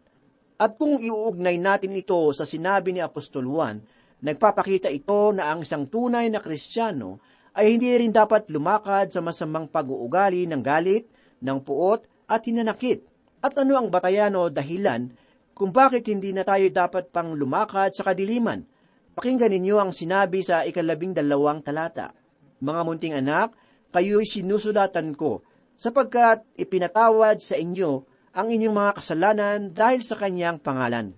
At 0.61 0.77
kung 0.77 1.01
iuugnay 1.01 1.57
natin 1.57 1.97
ito 1.97 2.29
sa 2.37 2.45
sinabi 2.45 2.93
ni 2.93 3.01
Apostol 3.01 3.49
Juan, 3.49 3.81
nagpapakita 4.21 4.93
ito 4.93 5.33
na 5.33 5.49
ang 5.49 5.65
isang 5.65 5.89
tunay 5.89 6.29
na 6.29 6.37
Kristiyano 6.37 7.17
ay 7.57 7.75
hindi 7.75 7.89
rin 7.97 8.13
dapat 8.13 8.47
lumakad 8.53 9.09
sa 9.09 9.19
masamang 9.19 9.65
pag-uugali 9.65 10.45
ng 10.45 10.61
galit, 10.61 11.09
ng 11.41 11.57
puot 11.65 12.05
at 12.29 12.45
hinanakit. 12.45 13.10
At 13.41 13.57
ano 13.57 13.73
ang 13.73 13.89
batayan 13.89 14.37
o 14.37 14.53
dahilan 14.53 15.09
kung 15.57 15.73
bakit 15.73 16.05
hindi 16.05 16.29
na 16.29 16.45
tayo 16.45 16.69
dapat 16.69 17.09
pang 17.09 17.33
lumakad 17.33 17.93
sa 17.97 18.05
kadiliman? 18.05 18.61
Pakinggan 19.17 19.51
ninyo 19.51 19.75
ang 19.81 19.91
sinabi 19.91 20.45
sa 20.45 20.63
ikalabing 20.63 21.17
dalawang 21.17 21.65
talata. 21.65 22.13
Mga 22.61 22.81
munting 22.85 23.15
anak, 23.17 23.57
kayo'y 23.91 24.23
sinusulatan 24.23 25.17
ko, 25.17 25.41
sapagkat 25.73 26.45
ipinatawad 26.55 27.41
sa 27.41 27.57
inyo 27.57 28.05
ang 28.31 28.47
inyong 28.47 28.75
mga 28.77 28.91
kasalanan 29.01 29.59
dahil 29.73 29.99
sa 30.05 30.15
kanyang 30.15 30.61
pangalan. 30.61 31.11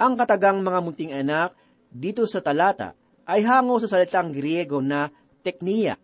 Ang 0.00 0.12
katagang 0.16 0.64
mga 0.64 0.78
munting 0.80 1.12
anak 1.12 1.54
dito 1.92 2.24
sa 2.24 2.40
talata 2.40 2.96
ay 3.28 3.44
hango 3.44 3.78
sa 3.78 3.86
salitang 3.86 4.32
Griego 4.34 4.80
na 4.82 5.12
tekniya. 5.44 5.94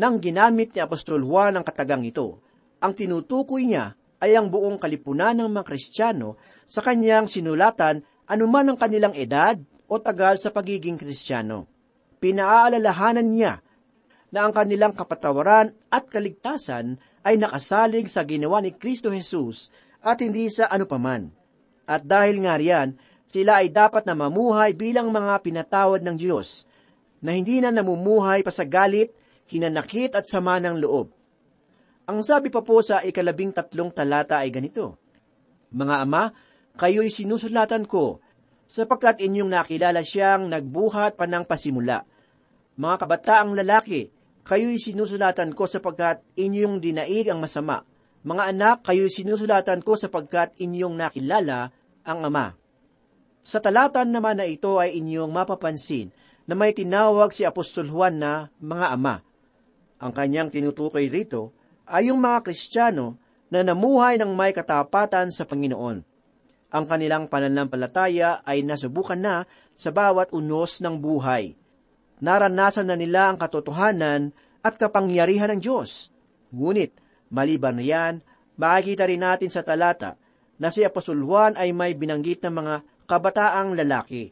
Nang 0.00 0.18
ginamit 0.18 0.72
ni 0.72 0.80
Apostol 0.80 1.20
Juan 1.22 1.54
ang 1.54 1.62
katagang 1.62 2.02
ito, 2.02 2.40
ang 2.82 2.96
tinutukoy 2.96 3.68
niya 3.68 3.94
ay 4.22 4.38
ang 4.38 4.46
buong 4.46 4.78
kalipunan 4.78 5.34
ng 5.34 5.50
mga 5.50 5.66
Kristiyano 5.66 6.38
sa 6.70 6.78
kanyang 6.78 7.26
sinulatan 7.26 8.06
anuman 8.30 8.70
ang 8.70 8.78
kanilang 8.78 9.18
edad 9.18 9.58
o 9.90 9.98
tagal 9.98 10.38
sa 10.38 10.54
pagiging 10.54 10.94
Kristiyano. 10.94 11.66
Pinaaalalahanan 12.22 13.26
niya 13.26 13.58
na 14.30 14.46
ang 14.46 14.54
kanilang 14.54 14.94
kapatawaran 14.94 15.74
at 15.90 16.06
kaligtasan 16.06 17.02
ay 17.26 17.34
nakasalig 17.36 18.06
sa 18.06 18.22
ginawa 18.22 18.62
ni 18.62 18.70
Kristo 18.72 19.10
Jesus 19.10 19.74
at 19.98 20.22
hindi 20.22 20.46
sa 20.48 20.70
anupaman. 20.70 21.34
At 21.84 22.06
dahil 22.06 22.46
nga 22.46 22.56
riyan, 22.56 22.94
sila 23.26 23.60
ay 23.60 23.74
dapat 23.74 24.06
na 24.06 24.14
mamuhay 24.14 24.72
bilang 24.72 25.10
mga 25.10 25.42
pinatawad 25.42 26.00
ng 26.00 26.16
Diyos, 26.16 26.64
na 27.22 27.34
hindi 27.34 27.62
na 27.62 27.70
namumuhay 27.70 28.42
pa 28.42 28.50
sa 28.50 28.66
galit, 28.66 29.14
hinanakit 29.46 30.14
at 30.16 30.26
sama 30.26 30.58
ng 30.58 30.82
loob. 30.82 31.10
Ang 32.10 32.18
sabi 32.26 32.50
pa 32.50 32.66
po 32.66 32.82
sa 32.82 32.98
ikalabing 32.98 33.54
tatlong 33.54 33.94
talata 33.94 34.42
ay 34.42 34.50
ganito, 34.50 34.98
Mga 35.70 35.94
ama, 36.02 36.34
kayo'y 36.74 37.08
sinusulatan 37.08 37.86
ko, 37.86 38.18
sapagkat 38.66 39.22
inyong 39.22 39.52
nakilala 39.52 40.02
siyang 40.02 40.50
nagbuhat 40.50 41.14
pa 41.14 41.30
ng 41.30 41.46
pasimula. 41.46 42.02
Mga 42.74 42.96
kabataang 43.06 43.54
lalaki, 43.54 44.10
kayo'y 44.42 44.82
sinusulatan 44.82 45.54
ko 45.54 45.70
sapagkat 45.70 46.24
inyong 46.34 46.82
dinaig 46.82 47.30
ang 47.30 47.38
masama. 47.38 47.86
Mga 48.26 48.42
anak, 48.50 48.76
kayo'y 48.82 49.12
sinusulatan 49.12 49.84
ko 49.86 49.94
sapagkat 49.94 50.58
inyong 50.58 50.98
nakilala 50.98 51.70
ang 52.02 52.26
Ama. 52.26 52.58
Sa 53.42 53.58
talatan 53.58 54.14
naman 54.14 54.38
na 54.38 54.46
ito 54.46 54.78
ay 54.78 54.98
inyong 55.02 55.30
mapapansin 55.30 56.14
na 56.46 56.54
may 56.54 56.70
tinawag 56.70 57.34
si 57.34 57.42
Apostol 57.42 57.90
Juan 57.90 58.22
na 58.22 58.54
mga 58.62 58.86
ama. 58.94 59.18
Ang 59.98 60.14
kanyang 60.14 60.50
tinutukoy 60.50 61.10
rito 61.10 61.50
ay 61.92 62.08
yung 62.08 62.24
mga 62.24 62.48
Kristiyano 62.48 63.20
na 63.52 63.60
namuhay 63.60 64.16
ng 64.16 64.32
may 64.32 64.56
katapatan 64.56 65.28
sa 65.28 65.44
Panginoon. 65.44 66.00
Ang 66.72 66.84
kanilang 66.88 67.28
pananampalataya 67.28 68.40
ay 68.48 68.64
nasubukan 68.64 69.20
na 69.20 69.44
sa 69.76 69.92
bawat 69.92 70.32
unos 70.32 70.80
ng 70.80 70.96
buhay 70.96 71.52
naranasan 72.22 72.86
na 72.86 72.94
nila 72.94 73.34
ang 73.34 73.36
katotohanan 73.36 74.30
at 74.62 74.78
kapangyarihan 74.78 75.50
ng 75.58 75.60
Diyos. 75.60 76.14
Ngunit, 76.54 76.94
maliban 77.34 77.82
na 77.82 77.84
yan, 77.84 78.14
makikita 78.54 79.10
rin 79.10 79.26
natin 79.26 79.50
sa 79.50 79.66
talata 79.66 80.14
na 80.62 80.70
si 80.70 80.86
Apostol 80.86 81.18
Juan 81.26 81.58
ay 81.58 81.74
may 81.74 81.98
binanggit 81.98 82.38
ng 82.46 82.54
mga 82.54 82.74
kabataang 83.10 83.74
lalaki. 83.74 84.30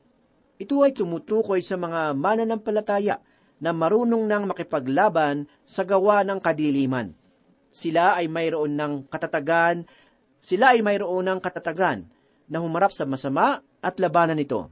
Ito 0.62 0.86
ay 0.86 0.94
tumutukoy 0.94 1.66
sa 1.66 1.74
mga 1.74 2.14
mananampalataya 2.14 3.18
na 3.58 3.74
marunong 3.74 4.30
nang 4.30 4.46
makipaglaban 4.46 5.50
sa 5.66 5.82
gawa 5.82 6.22
ng 6.22 6.38
kadiliman. 6.38 7.10
Sila 7.70 8.18
ay 8.18 8.26
mayroon 8.26 8.74
ng 8.74 8.92
katatagan, 9.06 9.86
sila 10.42 10.74
ay 10.74 10.82
mayroon 10.82 11.30
ng 11.30 11.38
katatagan 11.38 12.02
na 12.50 12.58
humarap 12.58 12.90
sa 12.90 13.06
masama 13.06 13.62
at 13.78 13.94
labanan 14.02 14.34
nito. 14.34 14.66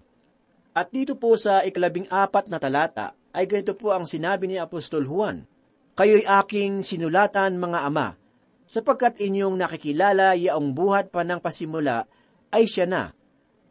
At 0.74 0.90
dito 0.90 1.14
po 1.14 1.38
sa 1.38 1.62
ikalabing 1.62 2.10
apat 2.10 2.50
na 2.50 2.58
talata, 2.58 3.14
ay 3.34 3.46
ganito 3.46 3.78
po 3.78 3.94
ang 3.94 4.02
sinabi 4.02 4.50
ni 4.50 4.58
Apostol 4.58 5.06
Juan, 5.06 5.46
Kayo'y 5.98 6.26
aking 6.26 6.86
sinulatan 6.86 7.58
mga 7.58 7.86
ama, 7.86 8.14
sapagkat 8.66 9.18
inyong 9.18 9.58
nakikilala 9.58 10.38
yaong 10.38 10.70
buhat 10.70 11.10
pa 11.10 11.26
ng 11.26 11.42
pasimula 11.42 12.06
ay 12.54 12.70
siya 12.70 12.86
na. 12.86 13.10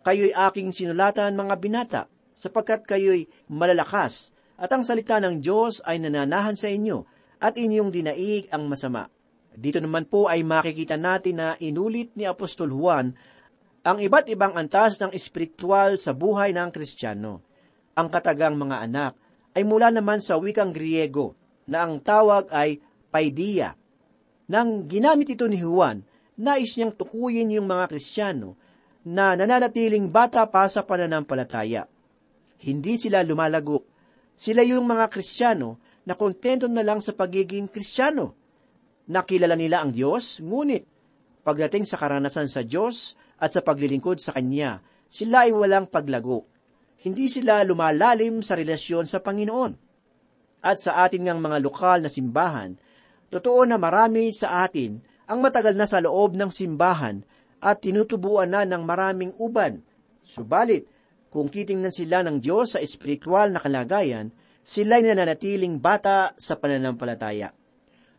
Kayo'y 0.03 0.35
aking 0.35 0.75
sinulatan 0.75 1.39
mga 1.39 1.55
binata, 1.59 2.01
sapagkat 2.35 2.83
kayo'y 2.83 3.31
malalakas, 3.47 4.35
at 4.59 4.71
ang 4.71 4.83
salita 4.83 5.19
ng 5.23 5.39
Diyos 5.39 5.79
ay 5.87 6.03
nananahan 6.03 6.55
sa 6.55 6.67
inyo, 6.67 7.07
at 7.39 7.55
inyong 7.55 7.91
dinaig 7.93 8.51
ang 8.51 8.67
masama. 8.67 9.07
Dito 9.57 9.81
naman 9.81 10.05
po 10.05 10.29
ay 10.29 10.45
makikita 10.45 11.01
natin 11.01 11.41
na 11.41 11.57
inulit 11.57 12.13
ni 12.13 12.29
Apostol 12.29 12.69
Juan 12.69 13.17
ang 13.81 13.97
iba't 13.97 14.29
ibang 14.29 14.53
antas 14.53 15.01
ng 15.01 15.09
espiritual 15.17 15.97
sa 15.97 16.13
buhay 16.13 16.53
ng 16.53 16.69
Kristiyano. 16.69 17.41
Ang 17.97 18.13
katagang 18.13 18.53
mga 18.53 18.85
anak 18.85 19.17
ay 19.57 19.65
mula 19.65 19.89
naman 19.89 20.21
sa 20.21 20.37
wikang 20.37 20.69
Griego 20.69 21.33
na 21.65 21.89
ang 21.89 21.97
tawag 21.97 22.53
ay 22.53 22.77
paidia. 23.09 23.73
Nang 24.45 24.85
ginamit 24.85 25.33
ito 25.33 25.49
ni 25.49 25.57
Juan, 25.57 26.05
nais 26.37 26.77
niyang 26.77 26.93
tukuyin 26.93 27.49
yung 27.57 27.65
mga 27.65 27.89
Kristiyano 27.89 28.53
na 29.09 29.33
nananatiling 29.33 30.13
bata 30.13 30.45
pa 30.45 30.69
sa 30.69 30.85
pananampalataya. 30.85 31.89
Hindi 32.61 33.01
sila 33.01 33.25
lumalago. 33.25 33.81
Sila 34.37 34.61
yung 34.61 34.85
mga 34.85 35.09
Kristiyano 35.09 35.81
na 36.05 36.13
kontento 36.13 36.69
na 36.69 36.85
lang 36.85 37.01
sa 37.01 37.17
pagiging 37.17 37.73
Kristiyano. 37.73 38.46
Nakilala 39.07 39.55
nila 39.55 39.83
ang 39.83 39.95
Diyos, 39.95 40.43
ngunit 40.43 40.83
pagdating 41.47 41.87
sa 41.87 41.95
karanasan 41.95 42.51
sa 42.51 42.59
Diyos 42.67 43.15
at 43.39 43.55
sa 43.55 43.63
paglilingkod 43.63 44.19
sa 44.19 44.35
Kanya, 44.35 44.83
sila 45.07 45.47
ay 45.47 45.55
walang 45.55 45.87
paglago. 45.87 46.43
Hindi 47.07 47.31
sila 47.31 47.63
lumalalim 47.63 48.43
sa 48.43 48.59
relasyon 48.59 49.07
sa 49.07 49.23
Panginoon. 49.23 49.71
At 50.59 50.83
sa 50.83 51.07
atin 51.07 51.23
ngang 51.23 51.39
mga 51.39 51.63
lokal 51.63 52.03
na 52.03 52.11
simbahan, 52.11 52.75
totoo 53.31 53.63
na 53.63 53.79
marami 53.79 54.27
sa 54.35 54.67
atin 54.67 54.99
ang 55.31 55.39
matagal 55.39 55.71
na 55.79 55.87
sa 55.87 56.03
loob 56.03 56.35
ng 56.35 56.51
simbahan 56.51 57.23
at 57.63 57.79
tinutubuan 57.79 58.51
na 58.51 58.67
ng 58.67 58.83
maraming 58.83 59.31
uban. 59.39 59.79
Subalit, 60.27 60.83
kung 61.31 61.47
titingnan 61.47 61.95
sila 61.95 62.23
ng 62.27 62.43
Diyos 62.43 62.75
sa 62.75 62.83
espiritual 62.83 63.55
na 63.55 63.63
kalagayan, 63.63 64.35
sila'y 64.67 65.03
nananatiling 65.07 65.79
bata 65.79 66.35
sa 66.35 66.59
pananampalataya. 66.59 67.55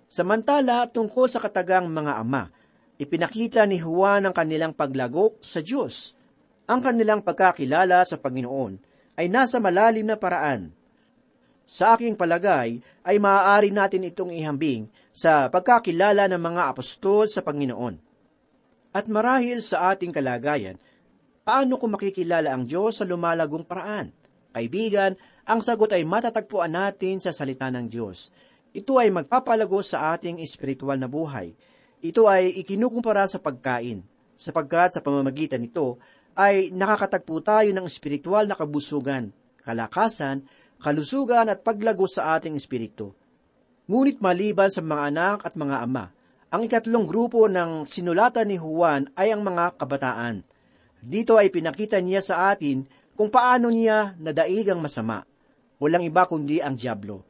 Samantala, 0.08 0.88
tungkol 0.88 1.28
sa 1.28 1.38
katagang 1.38 1.84
mga 1.92 2.16
ama, 2.16 2.48
ipinakita 2.96 3.68
ni 3.68 3.76
Juan 3.76 4.24
ang 4.24 4.32
kanilang 4.32 4.72
paglago 4.72 5.36
sa 5.44 5.60
Diyos. 5.60 6.16
Ang 6.64 6.80
kanilang 6.80 7.20
pagkakilala 7.20 8.02
sa 8.08 8.16
Panginoon 8.16 8.80
ay 9.20 9.28
nasa 9.28 9.60
malalim 9.60 10.08
na 10.08 10.16
paraan. 10.16 10.72
Sa 11.68 11.92
aking 11.92 12.16
palagay, 12.16 12.80
ay 13.04 13.16
maaari 13.20 13.68
natin 13.68 14.08
itong 14.08 14.32
ihambing 14.32 14.88
sa 15.12 15.52
pagkakilala 15.52 16.24
ng 16.32 16.40
mga 16.40 16.62
apostol 16.72 17.28
sa 17.28 17.44
Panginoon. 17.44 18.00
At 18.96 19.04
marahil 19.04 19.60
sa 19.60 19.92
ating 19.92 20.16
kalagayan, 20.16 20.80
paano 21.44 21.76
ko 21.76 21.84
makikilala 21.92 22.56
ang 22.56 22.64
Diyos 22.64 23.00
sa 23.00 23.04
lumalagong 23.04 23.68
paraan? 23.68 24.08
Kaibigan, 24.56 25.12
ang 25.44 25.60
sagot 25.60 25.92
ay 25.92 26.08
matatagpuan 26.08 26.72
natin 26.72 27.20
sa 27.20 27.36
salita 27.36 27.68
ng 27.68 27.84
Diyos. 27.84 28.32
Ito 28.76 29.00
ay 29.00 29.08
magpapalago 29.08 29.80
sa 29.80 30.12
ating 30.12 30.44
espiritual 30.44 31.00
na 31.00 31.08
buhay. 31.08 31.56
Ito 32.04 32.28
ay 32.28 32.52
ikinukumpara 32.60 33.24
sa 33.24 33.40
pagkain, 33.40 34.04
sapagkat 34.38 34.94
sa 34.94 35.00
pamamagitan 35.00 35.64
nito 35.64 35.98
ay 36.38 36.70
nakakatagpo 36.70 37.42
tayo 37.42 37.70
ng 37.74 37.86
espiritual 37.88 38.46
na 38.46 38.54
kabusugan, 38.54 39.34
kalakasan, 39.66 40.46
kalusugan 40.78 41.50
at 41.50 41.66
paglago 41.66 42.06
sa 42.06 42.38
ating 42.38 42.54
espiritu. 42.54 43.10
Ngunit 43.90 44.22
maliban 44.22 44.70
sa 44.70 44.84
mga 44.84 45.02
anak 45.10 45.38
at 45.42 45.58
mga 45.58 45.76
ama, 45.82 46.14
ang 46.48 46.64
ikatlong 46.64 47.04
grupo 47.04 47.44
ng 47.44 47.84
sinulatan 47.84 48.48
ni 48.48 48.56
Juan 48.56 49.10
ay 49.18 49.36
ang 49.36 49.44
mga 49.44 49.76
kabataan. 49.76 50.44
Dito 51.04 51.36
ay 51.36 51.52
pinakita 51.52 52.00
niya 52.00 52.24
sa 52.24 52.48
atin 52.52 52.88
kung 53.12 53.28
paano 53.28 53.68
niya 53.68 54.16
nadaig 54.16 54.64
ang 54.72 54.80
masama. 54.80 55.28
Walang 55.76 56.08
iba 56.08 56.24
kundi 56.24 56.62
ang 56.62 56.78
Diablo. 56.78 57.27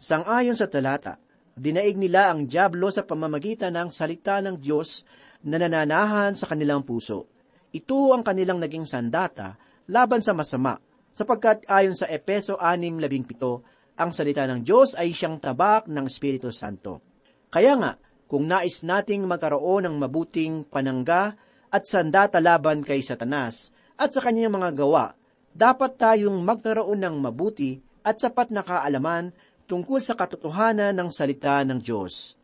Sangayon 0.00 0.56
sa 0.56 0.64
talata, 0.64 1.20
dinaig 1.52 2.00
nila 2.00 2.32
ang 2.32 2.48
Diablo 2.48 2.88
sa 2.88 3.04
pamamagitan 3.04 3.76
ng 3.76 3.92
salita 3.92 4.40
ng 4.40 4.56
Diyos 4.56 5.04
na 5.44 5.60
nananahan 5.60 6.32
sa 6.32 6.48
kanilang 6.48 6.88
puso. 6.88 7.28
Ito 7.68 8.16
ang 8.16 8.24
kanilang 8.24 8.64
naging 8.64 8.88
sandata 8.88 9.60
laban 9.92 10.24
sa 10.24 10.32
masama, 10.32 10.80
sapagkat 11.12 11.68
ayon 11.68 11.92
sa 11.92 12.08
Epeso 12.08 12.56
6.17, 12.56 14.00
ang 14.00 14.10
salita 14.16 14.48
ng 14.48 14.64
Diyos 14.64 14.96
ay 14.96 15.12
siyang 15.12 15.36
tabak 15.36 15.84
ng 15.84 16.08
Espiritu 16.08 16.48
Santo. 16.48 17.04
Kaya 17.52 17.76
nga, 17.76 18.00
kung 18.24 18.48
nais 18.48 18.80
nating 18.80 19.28
magkaroon 19.28 19.84
ng 19.84 20.00
mabuting 20.00 20.64
panangga 20.64 21.36
at 21.68 21.84
sandata 21.84 22.40
laban 22.40 22.80
kay 22.80 23.04
Satanas 23.04 23.68
at 24.00 24.16
sa 24.16 24.24
kanyang 24.24 24.56
mga 24.56 24.80
gawa, 24.80 25.12
dapat 25.52 26.00
tayong 26.00 26.40
magkaroon 26.40 27.04
ng 27.04 27.20
mabuti 27.20 27.84
at 28.00 28.16
sapat 28.16 28.48
na 28.48 28.64
kaalaman 28.64 29.36
tungkol 29.70 30.02
sa 30.02 30.18
katotohanan 30.18 30.90
ng 30.98 31.08
salita 31.14 31.62
ng 31.62 31.78
Diyos. 31.78 32.34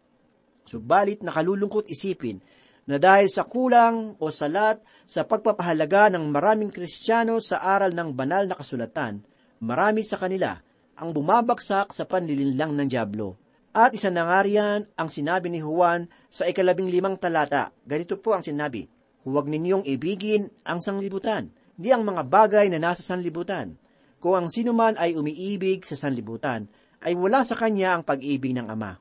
Subalit 0.62 1.27
nakalulungkot 1.27 1.91
isipin 1.91 2.39
na 2.87 3.03
dahil 3.03 3.27
sa 3.27 3.43
kulang 3.43 4.15
o 4.23 4.31
salat 4.31 4.79
sa 5.03 5.27
pagpapahalaga 5.27 6.15
ng 6.15 6.31
maraming 6.31 6.71
Kristiyano 6.71 7.43
sa 7.43 7.67
aral 7.67 7.91
ng 7.91 8.15
banal 8.15 8.47
na 8.47 8.55
kasulatan, 8.55 9.27
marami 9.59 10.07
sa 10.07 10.23
kanila 10.23 10.55
ang 10.95 11.11
bumabaksak 11.11 11.91
sa 11.91 12.07
panlilinlang 12.07 12.79
ng 12.79 12.87
Diablo. 12.87 13.35
At 13.77 13.93
isa 13.93 14.09
na 14.09 14.25
nga 14.25 14.41
riyan 14.41 14.89
ang 14.97 15.09
sinabi 15.11 15.53
ni 15.53 15.61
Juan 15.61 16.09
sa 16.33 16.49
ikalabing 16.49 16.89
limang 16.89 17.21
talata. 17.21 17.75
Ganito 17.85 18.17
po 18.17 18.33
ang 18.33 18.41
sinabi, 18.41 18.89
Huwag 19.27 19.51
ninyong 19.51 19.85
ibigin 19.85 20.49
ang 20.62 20.79
sanglibutan, 20.79 21.51
di 21.75 21.91
ang 21.91 22.07
mga 22.07 22.25
bagay 22.25 22.71
na 22.73 22.79
nasa 22.79 23.03
sanlibutan. 23.03 23.75
Kung 24.17 24.39
ang 24.39 24.49
sinuman 24.49 24.97
ay 24.97 25.19
umiibig 25.19 25.85
sa 25.85 25.99
sanlibutan, 25.99 26.71
ay 27.05 27.13
wala 27.17 27.45
sa 27.45 27.59
kanya 27.59 27.97
ang 27.99 28.03
pag-ibig 28.07 28.57
ng 28.57 28.69
Ama. 28.69 28.97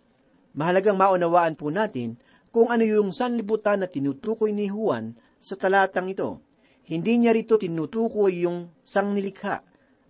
Mahalagang 0.56 0.96
maunawaan 0.96 1.60
po 1.60 1.72
natin 1.72 2.16
kung 2.56 2.72
ano 2.72 2.88
yung 2.88 3.12
sanlibutan 3.12 3.84
na 3.84 3.88
tinutukoy 3.92 4.56
ni 4.56 4.72
Juan 4.72 5.16
sa 5.40 5.60
talatang 5.60 6.08
ito. 6.08 6.40
Hindi 6.88 7.20
niya 7.20 7.36
rito 7.36 7.60
tinutukoy 7.60 8.48
yung 8.48 8.72
sangnilikha, 8.86 9.60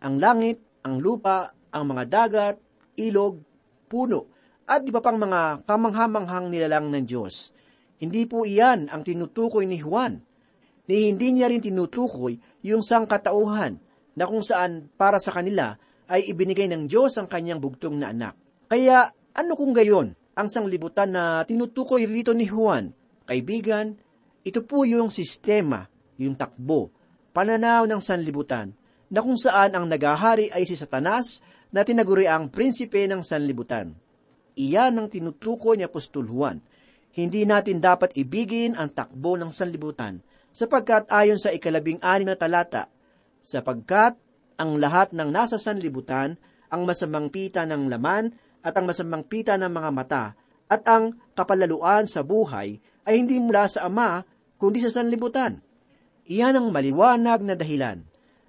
ang 0.05 0.21
langit, 0.21 0.61
ang 0.85 1.01
lupa, 1.01 1.49
ang 1.73 1.89
mga 1.89 2.03
dagat, 2.05 2.55
ilog, 2.99 3.41
puno, 3.89 4.29
at 4.69 4.85
iba 4.85 5.01
pang 5.01 5.17
mga 5.17 5.65
kamanghamanghang 5.65 6.51
nilalang 6.53 6.93
ng 6.93 7.05
Diyos. 7.05 7.55
Hindi 8.01 8.27
po 8.27 8.43
iyan 8.43 8.91
ang 8.91 9.01
tinutukoy 9.01 9.65
ni 9.65 9.79
Juan. 9.79 10.19
Ni 10.85 11.09
hindi 11.09 11.33
niya 11.33 11.49
rin 11.49 11.63
tinutukoy 11.63 12.37
yung 12.61 12.85
sangkatauhan 12.85 13.81
na 14.13 14.23
kung 14.29 14.45
saan 14.45 14.91
para 14.93 15.17
sa 15.17 15.33
kanila 15.33 15.79
ay 16.09 16.29
ibinigay 16.29 16.69
ng 16.69 16.85
Diyos 16.85 17.17
ang 17.17 17.25
kanyang 17.25 17.61
bugtong 17.61 17.97
na 17.97 18.13
anak. 18.13 18.33
Kaya 18.69 19.09
ano 19.35 19.51
kung 19.57 19.73
gayon 19.73 20.13
ang 20.35 20.47
sanglibutan 20.47 21.11
na 21.13 21.43
tinutukoy 21.45 22.05
rito 22.05 22.33
ni 22.33 22.45
Juan? 22.45 22.93
Kaibigan, 23.25 23.97
ito 24.45 24.61
po 24.61 24.85
yung 24.85 25.09
sistema, 25.09 25.89
yung 26.21 26.37
takbo, 26.37 26.93
pananaw 27.33 27.89
ng 27.89 28.01
sanlibutan, 28.01 28.77
na 29.09 29.19
kung 29.25 29.37
saan 29.37 29.73
ang 29.73 29.89
nagahari 29.89 30.53
ay 30.53 30.65
si 30.65 30.77
Satanas 30.77 31.41
na 31.73 31.81
tinaguri 31.81 32.29
ang 32.29 32.53
prinsipe 32.53 33.01
ng 33.09 33.25
sanlibutan. 33.25 33.97
Iyan 34.55 34.95
ang 34.95 35.07
tinutukoy 35.11 35.75
ni 35.75 35.83
Apostol 35.83 36.29
Juan. 36.29 36.61
Hindi 37.15 37.43
natin 37.43 37.81
dapat 37.81 38.15
ibigin 38.15 38.77
ang 38.77 38.91
takbo 38.91 39.35
ng 39.35 39.51
sanlibutan, 39.51 40.21
sapagkat 40.55 41.09
ayon 41.11 41.39
sa 41.39 41.51
ikalabing 41.51 41.99
anim 41.99 42.31
na 42.31 42.39
talata, 42.39 42.87
sapagkat 43.43 44.15
ang 44.55 44.79
lahat 44.79 45.11
ng 45.11 45.29
nasa 45.31 45.59
sanlibutan, 45.59 46.39
ang 46.71 46.87
masamang 46.87 47.31
pita 47.31 47.63
ng 47.67 47.91
laman 47.91 48.31
at 48.65 48.73
ang 48.75 48.89
masamang 48.89 49.23
pita 49.27 49.55
ng 49.59 49.69
mga 49.69 49.89
mata, 49.93 50.25
at 50.65 50.81
ang 50.89 51.13
kapalaluan 51.37 52.09
sa 52.09 52.25
buhay 52.25 52.81
ay 53.05 53.13
hindi 53.21 53.37
mula 53.37 53.69
sa 53.69 53.85
Ama, 53.85 54.25
kundi 54.57 54.81
sa 54.81 54.89
sanlibutan. 54.89 55.61
Iyan 56.25 56.57
ang 56.57 56.67
maliwanag 56.73 57.45
na 57.45 57.53
dahilan. 57.53 58.01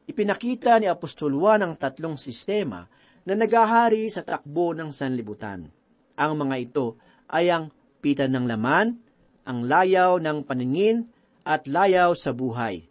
Ipinakita 0.08 0.80
ni 0.80 0.88
Apostol 0.88 1.36
Juan 1.36 1.60
ang 1.60 1.74
tatlong 1.76 2.16
sistema 2.16 2.88
na 3.28 3.34
nagahari 3.36 4.08
sa 4.08 4.24
takbo 4.24 4.72
ng 4.72 4.94
sanlibutan. 4.94 5.68
Ang 6.16 6.32
mga 6.40 6.56
ito 6.56 6.96
ay 7.28 7.52
ang 7.52 7.68
pita 8.00 8.24
ng 8.24 8.46
laman, 8.48 8.96
ang 9.44 9.66
layaw 9.66 10.16
ng 10.16 10.46
paningin, 10.46 11.10
at 11.46 11.68
layaw 11.68 12.16
sa 12.16 12.32
buhay. 12.32 12.88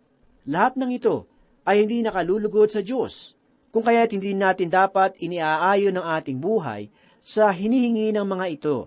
Lahat 0.48 0.78
ng 0.78 0.92
ito 0.94 1.28
ay 1.66 1.84
hindi 1.84 2.06
nakalulugod 2.06 2.70
sa 2.70 2.86
Diyos, 2.86 3.34
kung 3.74 3.84
kaya't 3.84 4.14
hindi 4.14 4.32
natin 4.38 4.72
dapat 4.72 5.18
iniaayon 5.20 5.98
ng 5.98 6.06
ating 6.22 6.40
buhay 6.40 6.88
sa 7.26 7.50
hinihingi 7.50 8.14
ng 8.14 8.24
mga 8.24 8.46
ito, 8.54 8.78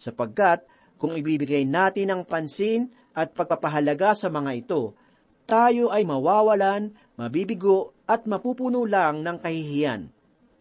sapagkat 0.00 0.64
kung 0.96 1.14
ibibigay 1.14 1.68
natin 1.68 2.10
ang 2.10 2.22
pansin 2.24 2.90
at 3.12 3.36
pagpapahalaga 3.36 4.16
sa 4.16 4.32
mga 4.32 4.50
ito, 4.56 4.96
tayo 5.44 5.92
ay 5.92 6.08
mawawalan, 6.08 6.96
mabibigo 7.20 7.92
at 8.08 8.24
mapupuno 8.24 8.88
lang 8.88 9.20
ng 9.20 9.36
kahihiyan. 9.38 10.08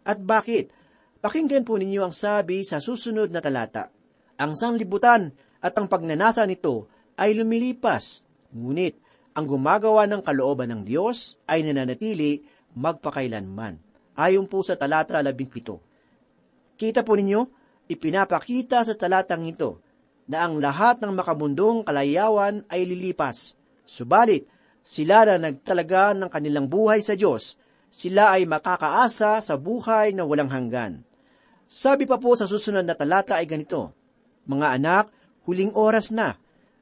At 0.03 0.19
bakit? 0.19 0.73
Pakinggan 1.21 1.63
po 1.63 1.77
ninyo 1.77 2.01
ang 2.01 2.13
sabi 2.13 2.65
sa 2.65 2.81
susunod 2.81 3.29
na 3.29 3.39
talata. 3.39 3.93
Ang 4.41 4.57
sanglibutan 4.57 5.29
at 5.61 5.77
ang 5.77 5.85
pagnanasa 5.85 6.41
nito 6.49 6.89
ay 7.13 7.37
lumilipas, 7.37 8.25
ngunit 8.49 8.97
ang 9.31 9.45
gumagawa 9.47 10.07
ng 10.11 10.21
kalooban 10.23 10.71
ng 10.75 10.81
Diyos 10.83 11.39
ay 11.47 11.63
nananatili 11.63 12.43
magpakailanman. 12.75 13.79
Ayon 14.19 14.47
po 14.47 14.59
sa 14.63 14.75
talata 14.75 15.23
17. 15.23 16.75
Kita 16.75 17.01
po 17.07 17.15
ninyo, 17.15 17.41
ipinapakita 17.87 18.83
sa 18.83 18.93
talatang 18.95 19.47
ito 19.47 19.79
na 20.27 20.47
ang 20.47 20.59
lahat 20.59 20.99
ng 20.99 21.11
makamundong 21.15 21.87
kalayawan 21.87 22.63
ay 22.67 22.83
lilipas. 22.87 23.55
Subalit, 23.87 24.47
sila 24.81 25.27
na 25.27 25.51
nagtalaga 25.51 26.15
ng 26.17 26.29
kanilang 26.31 26.67
buhay 26.67 26.99
sa 27.03 27.15
Diyos, 27.15 27.55
sila 27.91 28.35
ay 28.35 28.47
makakaasa 28.47 29.43
sa 29.43 29.55
buhay 29.59 30.15
na 30.15 30.23
walang 30.23 30.47
hanggan. 30.47 31.03
Sabi 31.71 32.07
pa 32.07 32.19
po 32.19 32.35
sa 32.35 32.47
susunod 32.47 32.83
na 32.83 32.95
talata 32.95 33.39
ay 33.39 33.47
ganito, 33.47 33.95
Mga 34.47 34.67
anak, 34.79 35.05
huling 35.47 35.71
oras 35.75 36.11
na, 36.11 36.35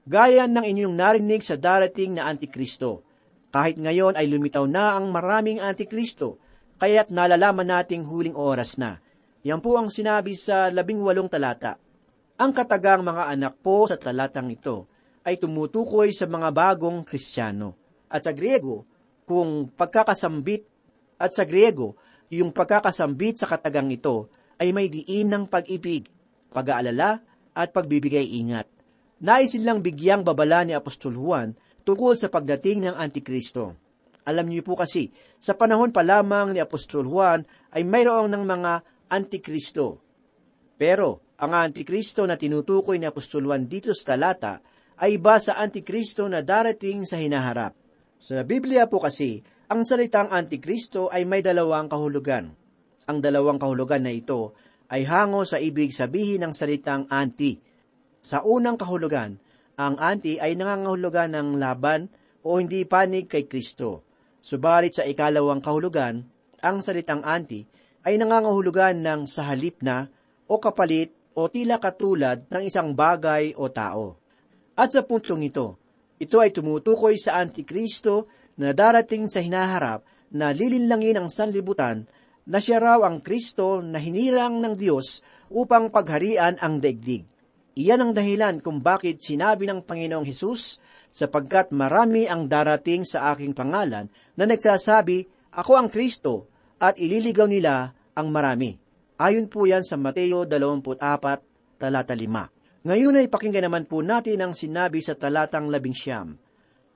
gaya 0.09 0.49
ng 0.49 0.65
inyong 0.65 0.95
narinig 0.97 1.45
sa 1.45 1.53
darating 1.53 2.17
na 2.17 2.25
Antikristo. 2.25 3.05
Kahit 3.53 3.77
ngayon 3.77 4.17
ay 4.17 4.25
lumitaw 4.29 4.65
na 4.65 4.97
ang 4.97 5.09
maraming 5.09 5.57
antikristo, 5.57 6.37
kaya't 6.77 7.09
nalalaman 7.09 7.65
nating 7.65 8.05
huling 8.05 8.37
oras 8.37 8.77
na. 8.77 9.01
Yan 9.41 9.57
po 9.57 9.73
ang 9.77 9.89
sinabi 9.89 10.37
sa 10.37 10.69
labing 10.69 11.01
walong 11.01 11.25
talata. 11.25 11.81
Ang 12.37 12.53
katagang 12.53 13.01
mga 13.01 13.33
anak 13.33 13.53
po 13.59 13.89
sa 13.89 13.97
talatang 13.97 14.53
ito 14.53 14.85
ay 15.25 15.41
tumutukoy 15.41 16.13
sa 16.13 16.29
mga 16.29 16.49
bagong 16.53 17.01
kristyano. 17.01 17.73
At 18.05 18.29
sa 18.29 18.37
Griego, 18.37 18.85
kung 19.25 19.73
pagkakasambit 19.73 20.63
at 21.17 21.33
sa 21.33 21.43
Griego, 21.43 21.97
yung 22.29 22.53
pagkakasambit 22.53 23.41
sa 23.41 23.49
katagang 23.49 23.89
ito 23.89 24.29
ay 24.61 24.69
may 24.69 24.93
diin 24.93 25.25
ng 25.25 25.49
pag-ibig, 25.49 26.05
pag-aalala 26.53 27.21
at 27.57 27.73
pagbibigay 27.73 28.29
ingat. 28.39 28.78
Nais 29.19 29.51
silang 29.51 29.83
bigyang 29.83 30.23
babala 30.23 30.63
ni 30.63 30.71
Apostol 30.71 31.19
Juan 31.19 31.51
tungkol 31.83 32.15
sa 32.15 32.31
pagdating 32.31 32.87
ng 32.87 32.95
Antikristo. 32.95 33.75
Alam 34.23 34.47
niyo 34.47 34.63
po 34.63 34.79
kasi, 34.79 35.11
sa 35.41 35.59
panahon 35.59 35.91
pa 35.91 36.05
lamang 36.07 36.55
ni 36.55 36.59
Apostol 36.63 37.03
Juan 37.03 37.43
ay 37.75 37.83
mayroong 37.83 38.31
ng 38.31 38.43
mga 38.47 38.71
Antikristo. 39.11 39.99
Pero, 40.79 41.35
ang 41.35 41.51
Antikristo 41.51 42.23
na 42.23 42.39
tinutukoy 42.39 42.95
ni 42.95 43.07
Apostol 43.07 43.43
Juan 43.43 43.67
dito 43.67 43.91
sa 43.91 44.15
talata 44.15 44.63
ay 44.99 45.19
iba 45.19 45.35
sa 45.39 45.59
Antikristo 45.59 46.27
na 46.31 46.39
darating 46.39 47.03
sa 47.03 47.19
hinaharap. 47.19 47.75
Sa 48.19 48.43
Biblia 48.47 48.87
po 48.87 49.03
kasi, 49.03 49.43
ang 49.67 49.83
salitang 49.83 50.31
Antikristo 50.31 51.11
ay 51.11 51.27
may 51.27 51.43
dalawang 51.43 51.91
kahulugan. 51.91 52.55
Ang 53.07 53.17
dalawang 53.19 53.59
kahulugan 53.59 54.03
na 54.07 54.15
ito 54.15 54.55
ay 54.91 55.03
hango 55.07 55.43
sa 55.43 55.59
ibig 55.59 55.91
sabihin 55.91 56.45
ng 56.47 56.53
salitang 56.55 57.07
anti. 57.11 57.68
Sa 58.19 58.43
unang 58.43 58.75
kahulugan, 58.75 59.39
ang 59.79 59.95
anti 59.95 60.35
ay 60.37 60.59
nangangahulugan 60.59 61.31
ng 61.31 61.55
laban 61.55 62.11
o 62.43 62.59
hindi 62.59 62.83
panig 62.83 63.31
kay 63.31 63.47
Kristo. 63.47 64.03
Subalit 64.43 64.99
sa 64.99 65.07
ikalawang 65.07 65.63
kahulugan, 65.63 66.23
ang 66.59 66.83
salitang 66.83 67.23
anti 67.23 67.63
ay 68.03 68.19
nangangahulugan 68.19 68.99
ng 68.99 69.21
sa 69.27 69.47
halip 69.51 69.79
na 69.79 70.07
o 70.47 70.59
kapalit 70.59 71.15
o 71.35 71.47
tila 71.47 71.79
katulad 71.79 72.43
ng 72.51 72.63
isang 72.67 72.91
bagay 72.91 73.55
o 73.55 73.71
tao. 73.71 74.19
At 74.75 74.91
sa 74.91 75.03
puntong 75.03 75.43
ito, 75.43 75.79
ito 76.19 76.37
ay 76.43 76.51
tumutukoy 76.51 77.15
sa 77.15 77.39
Antikristo 77.39 78.27
na 78.59 78.75
darating 78.75 79.31
sa 79.31 79.39
hinaharap 79.39 80.03
na 80.35 80.51
lilinlangin 80.51 81.23
ang 81.23 81.29
sanlibutan 81.31 82.03
na 82.43 82.59
siya 82.59 82.83
raw 82.83 82.99
ang 83.07 83.23
Kristo 83.23 83.79
na 83.79 84.01
hinirang 84.01 84.59
ng 84.59 84.75
Diyos 84.75 85.23
upang 85.47 85.87
pagharian 85.87 86.59
ang 86.59 86.83
daigdig. 86.83 87.23
Iyan 87.77 88.01
ang 88.01 88.11
dahilan 88.17 88.65
kung 88.65 88.81
bakit 88.81 89.21
sinabi 89.21 89.69
ng 89.69 89.85
Panginoong 89.85 90.25
Hesus, 90.25 90.81
sapagkat 91.13 91.69
marami 91.69 92.25
ang 92.25 92.49
darating 92.49 93.05
sa 93.05 93.29
aking 93.33 93.53
pangalan 93.53 94.09
na 94.33 94.43
nagsasabi, 94.49 95.29
Ako 95.53 95.77
ang 95.77 95.89
Kristo, 95.89 96.49
at 96.81 96.97
ililigaw 96.97 97.45
nila 97.45 97.93
ang 98.17 98.33
marami. 98.33 98.73
Ayon 99.19 99.51
po 99.51 99.67
yan 99.69 99.83
sa 99.85 99.99
Mateo 99.99 100.47
24, 100.47 101.77
talata 101.77 102.15
5. 102.15 102.87
Ngayon 102.87 103.19
ay 103.19 103.27
pakinggan 103.27 103.67
naman 103.67 103.85
po 103.85 103.99
natin 103.99 104.39
ang 104.39 104.53
sinabi 104.55 105.03
sa 105.03 105.13
talatang 105.13 105.67
labing 105.67 105.93
siyam. 105.93 106.39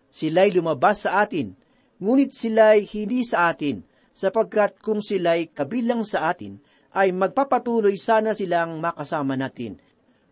Sila'y 0.10 0.56
lumabas 0.56 1.06
sa 1.06 1.22
atin, 1.22 1.54
ngunit 2.00 2.32
sila'y 2.32 2.88
hindi 2.88 3.28
sa 3.28 3.52
atin, 3.52 3.84
sapagkat 4.16 4.80
kung 4.80 5.04
sila'y 5.04 5.52
kabilang 5.52 6.08
sa 6.08 6.32
atin, 6.32 6.58
ay 6.94 7.12
magpapatuloy 7.12 7.98
sana 7.98 8.32
silang 8.38 8.78
makasama 8.80 9.34
natin 9.36 9.82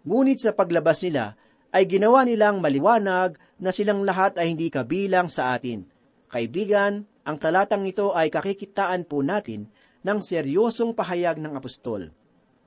Ngunit 0.01 0.41
sa 0.41 0.51
paglabas 0.57 1.05
nila, 1.05 1.37
ay 1.71 1.87
ginawa 1.87 2.27
nilang 2.27 2.59
maliwanag 2.59 3.39
na 3.61 3.71
silang 3.71 4.03
lahat 4.03 4.35
ay 4.35 4.51
hindi 4.51 4.67
kabilang 4.67 5.31
sa 5.31 5.55
atin. 5.55 5.87
Kaibigan, 6.27 7.07
ang 7.23 7.37
talatang 7.39 7.87
ito 7.87 8.11
ay 8.11 8.27
kakikitaan 8.33 9.07
po 9.07 9.23
natin 9.23 9.71
ng 10.01 10.19
seryosong 10.19 10.97
pahayag 10.97 11.39
ng 11.39 11.53
apostol. 11.55 12.11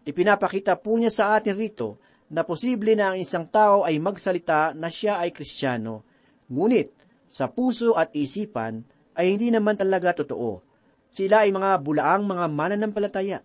Ipinapakita 0.04 0.78
po 0.80 0.96
niya 0.96 1.12
sa 1.12 1.24
atin 1.36 1.58
rito 1.58 2.00
na 2.30 2.46
posible 2.46 2.96
na 2.96 3.12
ang 3.12 3.18
isang 3.20 3.44
tao 3.50 3.84
ay 3.84 4.00
magsalita 4.00 4.72
na 4.72 4.88
siya 4.88 5.20
ay 5.20 5.34
kristyano, 5.34 6.06
ngunit 6.48 6.92
sa 7.28 7.50
puso 7.50 7.98
at 7.98 8.14
isipan 8.14 8.84
ay 9.18 9.36
hindi 9.36 9.50
naman 9.50 9.76
talaga 9.76 10.22
totoo. 10.24 10.62
Sila 11.10 11.44
ay 11.44 11.50
mga 11.52 11.82
bulaang 11.82 12.24
mga 12.24 12.46
mananampalataya 12.46 13.38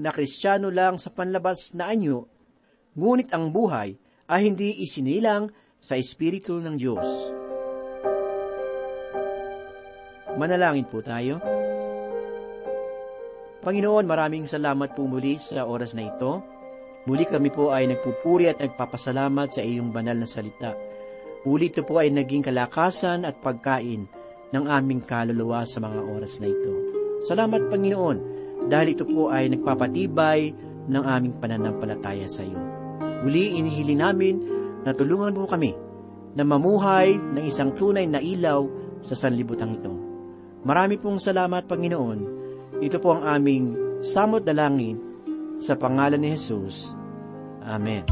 na 0.00 0.10
kristyano 0.12 0.68
lang 0.68 0.96
sa 1.00 1.12
panlabas 1.12 1.72
na 1.76 1.88
anyo 1.90 2.28
ngunit 2.94 3.30
ang 3.30 3.50
buhay 3.54 3.94
ay 4.30 4.40
hindi 4.46 4.82
isinilang 4.82 5.50
sa 5.80 5.96
Espiritu 5.96 6.60
ng 6.60 6.74
Diyos. 6.76 7.08
Manalangin 10.38 10.86
po 10.86 11.02
tayo. 11.02 11.42
Panginoon, 13.60 14.08
maraming 14.08 14.48
salamat 14.48 14.96
po 14.96 15.04
muli 15.04 15.36
sa 15.36 15.68
oras 15.68 15.92
na 15.92 16.08
ito. 16.08 16.40
Muli 17.04 17.28
kami 17.28 17.52
po 17.52 17.72
ay 17.72 17.92
nagpupuri 17.92 18.48
at 18.48 18.60
nagpapasalamat 18.60 19.52
sa 19.52 19.60
iyong 19.60 19.92
banal 19.92 20.16
na 20.16 20.28
salita. 20.28 20.72
Muli 21.44 21.68
ito 21.68 21.84
po 21.84 22.00
ay 22.00 22.08
naging 22.12 22.44
kalakasan 22.44 23.28
at 23.28 23.36
pagkain 23.40 24.08
ng 24.52 24.64
aming 24.64 25.04
kaluluwa 25.04 25.64
sa 25.68 25.80
mga 25.80 26.00
oras 26.00 26.40
na 26.40 26.48
ito. 26.48 26.72
Salamat, 27.24 27.68
Panginoon, 27.68 28.18
dahil 28.68 28.96
ito 28.96 29.04
po 29.04 29.28
ay 29.28 29.52
nagpapatibay 29.52 30.52
ng 30.88 31.04
aming 31.04 31.36
pananampalataya 31.36 32.28
sa 32.28 32.44
iyo. 32.44 32.79
Muli 33.20 33.60
inihili 33.60 33.94
namin 33.96 34.36
na 34.84 34.96
tulungan 34.96 35.36
mo 35.36 35.44
kami 35.44 35.76
na 36.34 36.42
mamuhay 36.46 37.18
ng 37.18 37.44
isang 37.44 37.74
tunay 37.74 38.06
na 38.06 38.22
ilaw 38.22 38.64
sa 39.04 39.18
sanlibutan 39.18 39.76
ito. 39.76 39.92
Marami 40.64 41.00
pong 41.00 41.20
salamat, 41.20 41.64
Panginoon. 41.64 42.20
Ito 42.80 42.96
po 43.00 43.16
ang 43.16 43.24
aming 43.24 43.64
samot 44.04 44.44
dalangin 44.44 44.96
sa 45.60 45.76
pangalan 45.76 46.20
ni 46.20 46.32
Jesus. 46.32 46.96
Amen. 47.64 48.08